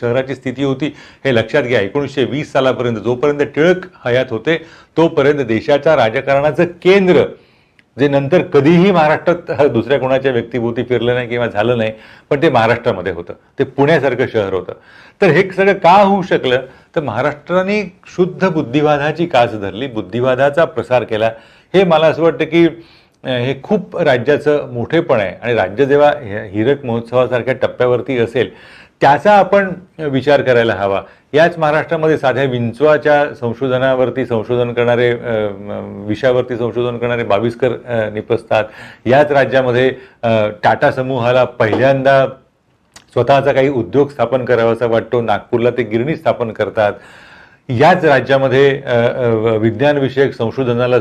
शहराची 0.00 0.34
स्थिती 0.34 0.64
होती. 0.64 0.92
हे 1.24 1.34
लक्षात 1.34 1.62
घ्या 1.62 1.80
एकोणीसशे 1.80 2.24
वीस 2.24 2.52
सालापर्यंत 2.52 2.98
जोपर्यंत 3.04 3.42
टिळक 3.54 3.86
हयात 4.04 4.30
होते 4.30 4.56
तोपर्यंत 4.96 5.40
देशाच्या 5.46 5.96
राजकारणाचं 5.96 6.64
केंद्र 6.82 7.24
जे 7.98 8.08
नंतर 8.08 8.42
कधीही 8.42 8.90
महाराष्ट्रात 8.92 9.68
दुसऱ्या 9.72 9.98
कोणाच्या 9.98 10.32
व्यक्तीभूती 10.32 10.82
फिरलं 10.82 11.14
नाही 11.14 11.28
किंवा 11.28 11.46
झालं 11.46 11.78
नाही 11.78 11.92
पण 12.30 12.42
ते 12.42 12.50
महाराष्ट्रामध्ये 12.50 13.12
होतं. 13.12 13.32
ते 13.58 13.64
पुण्यासारखं 13.64 14.26
शहर 14.32 14.52
होतं. 14.52 14.72
तर 15.20 15.26
हे 15.26 15.50
सगळं 15.50 15.72
का 15.72 15.92
होऊ 16.02 16.22
शकलं? 16.22 16.60
तर 16.96 17.00
महाराष्ट्राने 17.00 17.82
शुद्ध 18.06 18.48
बुद्धिवादाची 18.48 19.26
कास 19.26 19.52
धरली. 19.52 19.86
बुद्धिवादाचा 19.86 20.64
प्रसार 20.64 21.04
केला. 21.04 21.30
हे 21.74 21.84
मला 21.84 22.06
असं 22.06 22.22
वाटतं 22.22 22.44
की 22.44 22.66
हे 23.24 23.54
खूप 23.62 23.96
राज्याचं 23.96 24.72
मोठेपण 24.72 25.20
आहे. 25.20 25.34
आणि 25.42 25.54
राज्य 25.54 25.86
जेव्हा 25.86 26.12
हिरक 26.52 26.84
महोत्सवासारख्या 26.84 27.54
टप्प्यावरती 27.54 28.18
असेल 28.18 28.50
त्याचा 29.00 29.32
आपण 29.32 29.70
विचार 30.10 30.42
करायला 30.42 30.74
हवा. 30.74 31.00
याच 31.32 31.58
महाराष्ट्रामध्ये 31.58 32.16
साध्या 32.18 32.44
विंचवाच्या 32.44 33.34
संशोधनावरती 33.34 34.24
संशोधन 34.26 34.72
करणारे 34.72 35.12
विषयावरती 36.06 36.56
संशोधन 36.56 36.98
करणारे 36.98 37.24
बावीसकर 37.24 37.68
निपसतात. 38.12 38.12
निपजतात 38.12 38.64
याच 39.06 39.32
राज्यामध्ये 39.32 39.90
टाटा 40.62 40.90
समूहाला 40.92 41.44
पहिल्यांदा 41.44 42.26
स्वतःचा 43.12 43.52
काही 43.52 43.68
उद्योग 43.68 44.08
स्थापन 44.10 44.44
करावासा 44.44 44.86
वाटतो. 44.86 45.20
नागपूरला 45.20 45.70
ते 45.70 45.82
गिरणी 45.82 46.16
स्थापन 46.16 46.50
करतात. 46.52 46.92
याच 47.68 48.04
राज्यामध्ये 48.04 49.58
विज्ञानविषयक 49.60 50.34
संशोधनाला 50.34 50.98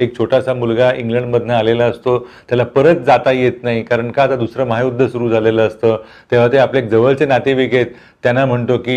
एक 0.00 0.16
छोटासा 0.18 0.54
मुलगा 0.54 0.90
इंग्लंडमधनं 0.94 1.54
आलेला 1.54 1.84
असतो 1.84 2.18
त्याला 2.48 2.64
परत 2.66 3.04
जाता 3.06 3.32
येत 3.32 3.62
नाही 3.62 3.82
कारण 3.82 4.10
का 4.10 4.22
आता 4.22 4.36
दुसरं 4.36 4.66
महायुद्ध 4.66 5.06
सुरू 5.06 5.28
झालेलं 5.30 5.66
असतं 5.66 5.96
तेव्हा 6.30 6.48
ते 6.52 6.58
आपले 6.58 6.82
जवळचे 6.82 7.26
नातेवाईक 7.26 7.74
आहेत 7.74 7.86
त्यांना 8.22 8.44
म्हणतो 8.46 8.76
की 8.78 8.96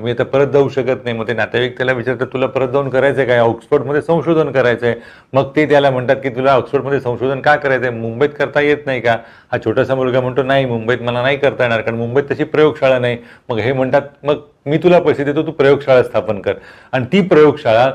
मी 0.00 0.10
आता 0.10 0.24
परत 0.24 0.46
जाऊ 0.52 0.68
शकत 0.68 1.04
नाही. 1.04 1.16
मग 1.16 1.26
ते 1.28 1.32
नातेवाईक 1.34 1.76
त्याला 1.76 1.92
विचारतात 1.92 2.26
तुला 2.32 2.46
परत 2.46 2.68
जाऊन 2.68 2.88
करायचं 2.88 3.18
आहे 3.18 3.26
काय? 3.28 3.38
ऑक्सफर्डमध्ये 3.38 4.02
संशोधन 4.02 4.50
करायचं 4.52 4.86
आहे 4.86 4.94
मग 5.32 5.50
ते 5.56 5.66
त्याला 5.68 5.90
म्हणतात 5.90 6.16
की 6.22 6.28
तुला 6.36 6.52
ऑक्सफर्डमध्ये 6.54 7.00
संशोधन 7.00 7.40
का 7.40 7.54
करायचं 7.56 7.86
आहे 7.86 7.96
मुंबईत 7.98 8.28
करता 8.38 8.60
येत 8.60 8.86
नाही 8.86 9.00
का? 9.00 9.16
हा 9.52 9.58
छोटासा 9.64 9.94
मुलगा 9.94 10.20
म्हणतो 10.20 10.42
नाही 10.42 10.64
मुंबईत 10.66 11.02
मला 11.02 11.22
नाही 11.22 11.36
करता 11.36 11.64
येणार 11.64 11.80
कारण 11.80 11.96
मुंबईत 11.98 12.30
तशी 12.30 12.44
प्रयोगशाळा 12.44 12.98
नाही. 12.98 13.18
मग 13.48 13.58
हे 13.58 13.72
म्हणतात 13.72 14.02
मग 14.24 14.40
मी 14.66 14.78
तुला 14.82 14.98
पैसे 15.00 15.24
देतो 15.24 15.42
तू 15.46 15.52
प्रयोगशाळा 15.52 16.02
स्थापन 16.02 16.40
कर. 16.40 16.54
आणि 16.92 17.04
ती 17.12 17.20
प्रयोगशाळा 17.28 17.90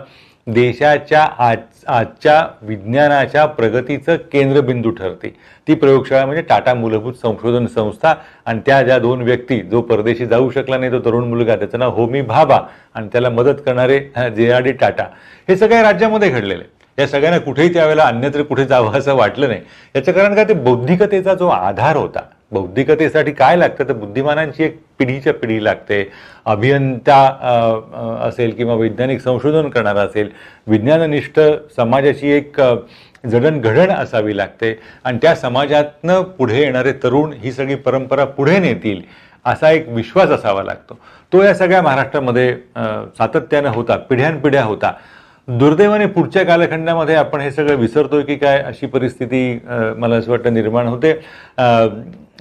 देशाच्या 0.53 1.21
आज 1.39 1.57
आजच्या 1.87 2.41
विज्ञानाच्या 2.61 3.45
प्रगतीचं 3.47 4.15
केंद्रबिंदू 4.31 4.89
ठरते. 4.89 5.29
ती 5.67 5.75
प्रयोगशाळा 5.75 6.25
म्हणजे 6.25 6.41
टाटा 6.41 6.73
मूलभूत 6.73 7.13
संशोधन 7.13 7.65
संस्था 7.65 8.13
आणि 8.45 8.59
त्या 8.65 8.81
ज्या 8.83 8.97
दोन 8.99 9.21
व्यक्ती 9.21 9.59
जो 9.61 9.81
परदेशी 9.81 10.25
जाऊ 10.25 10.49
शकला 10.49 10.77
नाही 10.77 10.91
तो 10.91 10.99
तरुण 11.05 11.27
मुलगा 11.29 11.55
त्याचं 11.55 11.79
नाव 11.79 11.91
होमी 11.95 12.21
भाभा 12.21 12.59
आणि 12.93 13.07
त्याला 13.11 13.29
मदत 13.29 13.61
करणारे 13.65 13.99
जे 14.35 14.51
आर 14.51 14.61
डी 14.61 14.71
टाटा. 14.71 15.03
हे 15.49 15.55
सगळ्या 15.57 15.81
राज्यामध्ये 15.83 16.29
घडलेले 16.29 16.53
आहे. 16.53 16.77
या 16.97 17.07
सगळ्यांना 17.07 17.39
कुठेही 17.39 17.73
त्यावेळेला 17.73 18.03
अन्यत्र 18.03 18.43
कुठे 18.43 18.65
जावं 18.65 18.97
असं 18.99 19.15
वाटलं 19.15 19.47
नाही. 19.47 19.61
याचं 19.95 20.11
कारण 20.11 20.35
काय? 20.35 20.43
ते 20.43 20.53
बौद्धिकतेचा 20.53 21.33
जो 21.33 21.47
आधार 21.47 21.95
होता 21.95 22.19
बौद्धिकतेसाठी 22.51 23.31
काय 23.31 23.55
लागतं? 23.55 23.87
तर 23.87 23.93
बुद्धिमानांची 23.93 24.63
एक 24.63 24.79
पिढीच्या 24.99 25.33
पिढी 25.33 25.63
लागते. 25.63 26.03
अभियंता 26.45 27.17
असेल 28.27 28.53
किंवा 28.55 28.73
वैज्ञानिक 28.75 29.21
संशोधन 29.21 29.69
करणारा 29.69 30.01
असेल 30.01 30.29
विज्ञाननिष्ठ 30.67 31.39
समाजाची 31.75 32.31
एक 32.31 32.61
जडणघडण 33.23 33.91
असावी 33.91 34.37
लागते. 34.37 34.79
आणि 35.03 35.17
त्या 35.21 35.35
समाजातनं 35.35 36.21
पुढे 36.37 36.59
येणारे 36.61 36.93
तरुण 37.03 37.33
ही 37.39 37.51
सगळी 37.51 37.75
परंपरा 37.75 38.25
पुढे 38.25 38.59
नेतील 38.59 39.01
असा 39.45 39.69
एक 39.71 39.87
विश्वास 39.89 40.29
असावा 40.29 40.63
लागतो. 40.63 40.97
तो 41.33 41.43
या 41.43 41.53
सगळ्या 41.55 41.81
महाराष्ट्रामध्ये 41.81 42.53
सातत्यानं 43.17 43.69
होता 43.69 43.95
पिढ्यानपिढ्या 44.09 44.63
होता. 44.63 44.91
दुर्दैवाने 45.49 46.05
पुढच्या 46.05 46.43
कालखंडामध्ये 46.45 47.15
आपण 47.15 47.41
हे 47.41 47.51
सगळं 47.51 47.75
विसरतोय 47.75 48.21
की 48.23 48.35
काय 48.35 48.57
अशी 48.61 48.87
परिस्थिती 48.87 49.59
मला 49.97 50.15
असं 50.15 50.31
वाटतं 50.31 50.53
निर्माण 50.53 50.87
होते. 50.87 51.13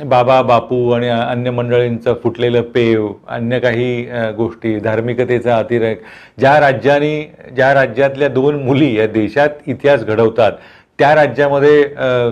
बाबा 0.04 0.40
बापू 0.42 0.90
आणि 0.92 1.08
अन्य 1.08 1.50
मंडळींचं 1.50 2.14
फुटलेलं 2.22 2.62
पेव 2.74 3.08
अन्य 3.28 3.58
काही 3.60 4.02
गोष्टी 4.36 4.78
धार्मिकतेचा 4.80 5.56
अतिरेक 5.56 6.02
ज्या 6.38 6.58
राज्यांनी 6.60 7.22
ज्या 7.56 7.72
राज्यातल्या 7.74 8.28
दोन 8.28 8.62
मुली 8.64 8.94
या 8.98 9.06
देशात 9.06 9.48
इतिहास 9.66 10.04
घडवतात 10.04 10.52
त्या 10.98 11.14
राज्यामध्ये 11.14 11.82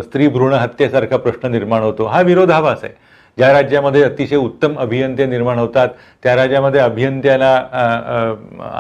स्त्री 0.02 0.28
भ्रूण 0.28 0.52
हत्येसारखा 0.52 1.16
प्रश्न 1.16 1.50
निर्माण 1.50 1.82
होतो. 1.82 2.04
हा 2.04 2.20
विरोधाभास 2.20 2.84
आहे. 2.84 2.92
ज्या 3.38 3.52
राज्यामध्ये 3.52 4.02
अतिशय 4.02 4.36
उत्तम 4.36 4.76
अभियंते 4.80 5.24
निर्माण 5.26 5.58
होतात 5.58 5.88
त्या 6.22 6.34
राज्यामध्ये 6.36 6.80
अभियंत्याला 6.80 7.50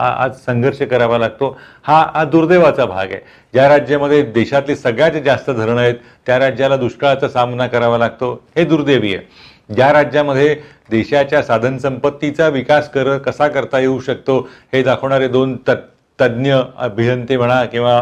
आज 0.00 0.36
संघर्ष 0.44 0.80
करावा 0.90 1.18
लागतो 1.18 1.56
हा 1.84 2.00
हा 2.14 2.22
दुर्दैवाचा 2.24 2.84
भाग 2.86 3.10
आहे. 3.10 3.18
ज्या 3.54 3.68
राज्यामध्ये 3.68 4.22
देशातली 4.22 4.76
सगळ्यात 4.76 5.22
जास्त 5.24 5.50
धरणं 5.50 5.80
आहेत 5.80 5.94
त्या 6.26 6.38
राज्याला 6.38 6.76
दुष्काळाचा 6.76 7.28
सामना 7.28 7.66
करावा 7.66 7.98
लागतो 7.98 8.32
हे 8.56 8.64
दुर्दैवी 8.64 9.14
आहे. 9.14 9.24
ज्या 9.74 9.92
राज्यामध्ये 9.92 10.54
देशाच्या 10.90 11.42
साधनसंपत्तीचा 11.42 12.48
विकास 12.48 12.90
कर 12.90 13.16
कसा 13.18 13.48
करता 13.48 13.78
येऊ 13.78 13.98
शकतो 14.00 14.38
हे 14.72 14.82
दाखवणारे 14.82 15.28
दोन 15.28 15.56
तत् 15.68 15.84
तज्ज्ञ 16.20 16.54
अभियंते 16.76 17.36
म्हणा 17.36 17.64
किंवा 17.64 17.98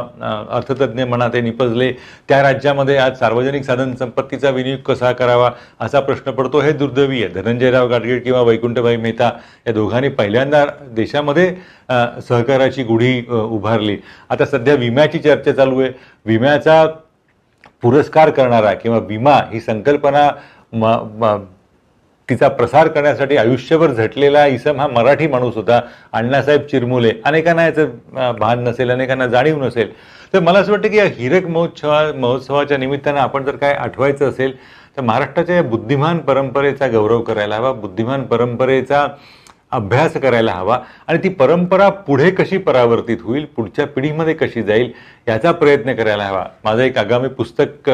अर्थतज्ज्ञ 0.51 1.05
म्हणा 1.05 1.29
ते 1.29 1.41
निपजले 1.41 1.93
त्या 2.29 2.43
राज्यामध्ये 2.43 2.97
आज 2.97 3.19
सार्वजनिक 3.19 3.65
साधनसंपत्तीचा 3.65 4.51
विनियोग 4.51 4.81
कसा 4.81 5.13
करावा 5.13 5.51
असा 5.81 6.01
प्रश्न 6.01 6.31
पडतो 6.31 6.61
हे 6.61 6.73
दुर्दैवी 6.73 7.25
आहे 7.25 7.33
धनंजयराव 7.35 7.89
गाडगीळ 7.89 8.21
किंवा 8.21 8.41
वैकुंठभाई 8.41 8.97
मेहता 8.97 9.31
या 9.67 9.73
दोघांनी 9.73 10.09
पहिल्यांदा 10.09 10.65
देशामध्ये 10.83 11.57
सहकाराची 12.29 12.83
गुढी 12.83 13.25
उभारली. 13.31 13.97
आता 14.31 14.45
सध्या 14.45 14.75
विम्याची 14.75 15.19
चर्चा 15.19 15.53
चालू 15.53 15.81
आहे. 15.81 15.91
विम्याचा 16.27 16.87
पुरस्कार 17.83 18.31
करणारा 18.31 18.73
किंवा 18.75 18.99
विमा 18.99 19.35
ही 19.53 19.61
संकल्पना 19.61 20.31
म- 20.73 21.45
तिचा 22.29 22.49
प्रसार 22.49 22.89
करण्यासाठी 22.89 23.37
आयुष्यभर 23.37 23.93
झटलेला 23.93 24.45
इसम 24.47 24.81
हा 24.81 24.87
मराठी 24.89 25.27
माणूस 25.27 25.55
होता. 25.57 25.81
अण्णासाहेब 26.13 26.63
चिरमुले. 26.71 27.13
अनेकांना 27.25 27.65
याचं 27.65 28.37
भान 28.39 28.63
नसेल 28.65 28.91
अनेकांना 28.91 29.27
जाणीव 29.27 29.63
नसेल. 29.65 29.91
तर 30.33 30.41
मला 30.41 30.59
असं 30.59 30.73
वाटतं 30.73 30.89
की 30.89 30.97
या 30.99 31.05
हिरक 31.17 31.47
महोत्सवा 31.47 32.03
महोत्सवाच्या 32.15 32.79
निमित्तानं 32.79 33.21
आपण 33.21 33.45
जर 33.45 33.57
काय 33.57 33.73
आठवायचं 33.73 34.29
असेल 34.29 34.57
तर 34.97 35.03
महाराष्ट्राच्या 35.03 35.57
या 35.57 35.63
बुद्धिमान 35.63 36.19
परंपरेचा 36.19 36.89
गौरव 36.89 37.21
करायला 37.23 37.57
हवा. 37.57 37.73
बुद्धिमान 37.73 38.23
परंपरेचा 38.25 39.07
अभ्यास 39.75 40.17
करायला 40.23 40.53
हवा 40.53 40.79
आणि 41.07 41.19
ती 41.25 41.29
परंपरा 41.31 41.89
पुढे 42.07 42.31
कशी 42.31 42.59
परावर्तित 42.59 43.19
होईल 43.23 43.45
पुढच्या 43.57 43.87
पिढीमध्ये 43.87 44.35
कशी 44.35 44.63
जाईल 44.63 44.91
याचा 45.29 45.53
प्रयत्न 45.53 45.95
करायला 45.95 46.25
हवा. 46.25 46.45
माझं 46.65 46.83
एक 46.83 46.99
आगामी 46.99 47.29
पुस्तक 47.29 47.91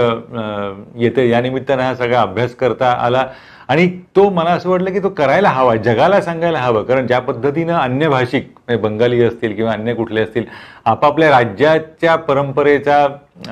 येतं. 0.97 1.23
यानिमित्तानं 1.23 1.83
हा 1.83 1.95
सगळा 1.95 2.21
अभ्यास 2.23 2.55
करता 2.55 2.91
आला 3.05 3.27
आणि 3.69 3.87
तो 4.17 4.29
मला 4.31 4.51
असं 4.51 4.69
वाटलं 4.71 4.93
की 4.93 4.99
तो 5.03 5.09
करायला 5.09 5.49
हवा 5.49 5.75
जगाला 5.77 6.21
सांगायला 6.21 6.59
हवं. 6.59 6.83
कारण 6.85 7.07
ज्या 7.07 7.19
पद्धतीनं 7.21 7.73
अन्य 7.75 8.09
भाषिक 8.09 8.49
म्हणजे 8.57 8.83
बंगाली 8.83 9.23
असतील 9.25 9.55
किंवा 9.57 9.73
अन्य 9.73 9.95
कुठले 9.95 10.21
असतील 10.21 10.45
आपापल्या 10.85 11.31
राज्याच्या 11.31 12.17
परंपरेचा 12.17 13.07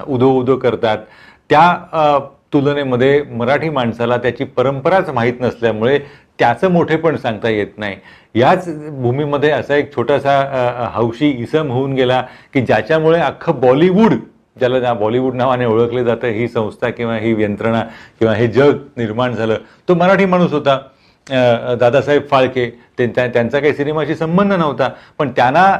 उदो 0.07 0.31
उदो 0.39 0.57
करतात. 0.57 0.99
त्या 1.51 2.19
तुलनेमध्ये 2.53 3.23
मराठी 3.31 3.69
माणसाला 3.71 4.17
त्याची 4.17 4.45
परंपराच 4.45 5.09
माहीत 5.11 5.41
नसल्यामुळे 5.41 5.99
त्याचं 6.39 6.71
मोठेपण 6.73 7.17
सांगता 7.17 7.49
येत 7.49 7.79
नाही. 7.79 7.97
याच 8.35 8.69
भूमीमध्ये 9.03 9.51
असा 9.51 9.77
एक 9.77 9.95
छोटासा 9.95 10.91
हौशी 10.95 11.31
इसम 11.43 11.71
होऊन 11.73 11.95
गेला 11.95 12.21
की 12.55 12.61
ज्याच्यामुळे 12.61 13.21
अख्खं 13.21 13.61
बॉलिवूड 13.61 14.15
ज्याला 14.59 14.79
ज्या 14.81 14.93
बॉलिवूड 14.95 15.35
नावाने 15.37 15.65
ओळखले 15.65 16.05
जातं 16.05 16.29
ही 16.29 16.47
संस्था 16.49 16.89
किंवा 16.91 17.17
ही 17.17 17.35
यंत्रणा 17.43 17.83
किंवा 18.19 18.35
हे 18.35 18.47
जग 18.47 18.77
निर्माण 18.97 19.35
झालं. 19.35 19.57
तो 19.89 19.95
मराठी 19.95 20.25
माणूस 20.25 20.53
होता. 20.53 20.79
दादासाहेब 21.81 22.23
फाळके 22.31 22.69
ते 22.99 23.07
त्यांचा 23.07 23.59
काही 23.59 23.73
सिनेमाशी 23.75 24.15
संबंध 24.15 24.53
नव्हता. 24.53 24.89
पण 25.19 25.31
त्यांना 25.37 25.77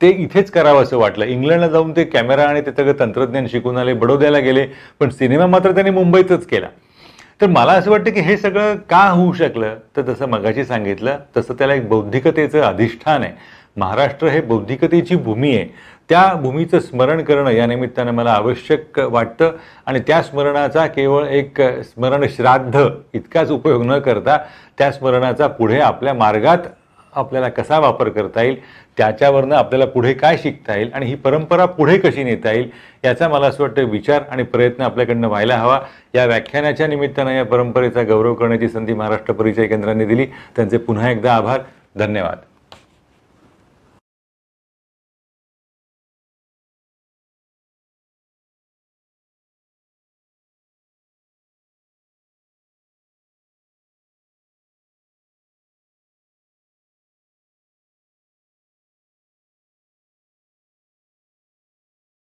ते 0.00 0.10
इथेच 0.10 0.50
करावं 0.50 0.82
असं 0.82 0.98
वाटलं. 0.98 1.24
इंग्लंडला 1.24 1.68
जाऊन 1.68 1.92
ते 1.96 2.04
कॅमेरा 2.04 2.44
आणि 2.44 2.60
ते 2.60 2.72
सगळं 2.72 2.98
तंत्रज्ञान 2.98 3.46
शिकून 3.50 3.76
आले 3.78 3.92
बडोद्याला 3.94 4.38
गेले 4.38 4.66
पण 5.00 5.10
सिनेमा 5.10 5.46
मात्र 5.46 5.72
त्यांनी 5.72 5.90
मुंबईतच 5.90 6.46
केला. 6.46 6.66
तर 7.40 7.46
मला 7.46 7.72
असं 7.72 7.90
वाटतं 7.90 8.10
की 8.10 8.20
हे 8.20 8.36
सगळं 8.36 8.76
का 8.90 9.08
होऊ 9.10 9.32
शकलं? 9.32 9.74
तर 9.96 10.02
जसं 10.02 10.28
मगाशी 10.28 10.64
सांगितलं 10.64 11.18
तसं 11.36 11.54
त्याला 11.54 11.74
एक 11.74 11.88
बौद्धिकतेचं 11.88 12.60
अधिष्ठान 12.62 13.22
आहे. 13.22 13.32
महाराष्ट्र 13.76 14.26
हे 14.26 14.40
बौद्धिकतेची 14.40 15.16
भूमी 15.16 15.56
आहे. 15.56 15.66
त्या 16.08 16.22
भूमीचं 16.34 16.80
स्मरण 16.80 17.22
करणं 17.24 17.50
या 17.50 17.66
निमित्तानं 17.66 18.12
मला 18.12 18.32
आवश्यक 18.32 18.98
वाटतं 18.98 19.52
आणि 19.86 20.00
त्या 20.00 20.22
स्मरणाचा 20.22 20.86
केवळ 20.86 21.26
एक 21.26 21.60
स्मरण 21.60 22.24
श्राद्ध 22.36 22.88
इतकाच 23.14 23.50
उपयोग 23.50 23.84
न 23.84 23.98
करता 23.98 24.36
त्या 24.78 24.90
स्मरणाचा 24.92 25.46
पुढे 25.46 25.80
आपल्या 25.80 26.14
मार्गात 26.14 26.58
आपल्याला 27.16 27.48
कसा 27.48 27.78
वापर 27.78 28.08
करता 28.08 28.42
येईल 28.42 28.62
त्याच्यावरनं 28.96 29.56
आपल्याला 29.56 29.86
पुढे 29.86 30.12
काय 30.12 30.36
शिकता 30.36 30.76
येईल 30.76 30.90
आणि 30.94 31.06
ही 31.06 31.14
परंपरा 31.14 31.66
पुढे 31.66 31.98
कशी 31.98 32.24
नेता 32.24 32.52
येईल 32.52 32.70
याचा 33.04 33.28
मला 33.28 33.46
असं 33.46 33.64
वाटतं 33.64 33.84
विचार 33.84 34.22
आणि 34.30 34.42
प्रयत्न 34.42 34.82
आपल्याकडनं 34.82 35.28
व्हायला 35.28 35.56
हवा. 35.56 35.80
या 36.14 36.26
व्याख्यानाच्या 36.26 36.86
निमित्तानं 36.86 37.30
या 37.30 37.44
परंपरेचा 37.44 38.02
गौरव 38.02 38.34
करण्याची 38.34 38.68
संधी 38.68 38.94
महाराष्ट्र 38.94 39.32
परिचय 39.32 39.66
केंद्राने 39.66 40.04
दिली. 40.04 40.26
त्यांचे 40.26 40.78
पुन्हा 40.78 41.10
एकदा 41.10 41.34
आभार. 41.34 41.60
धन्यवाद. 41.98 42.53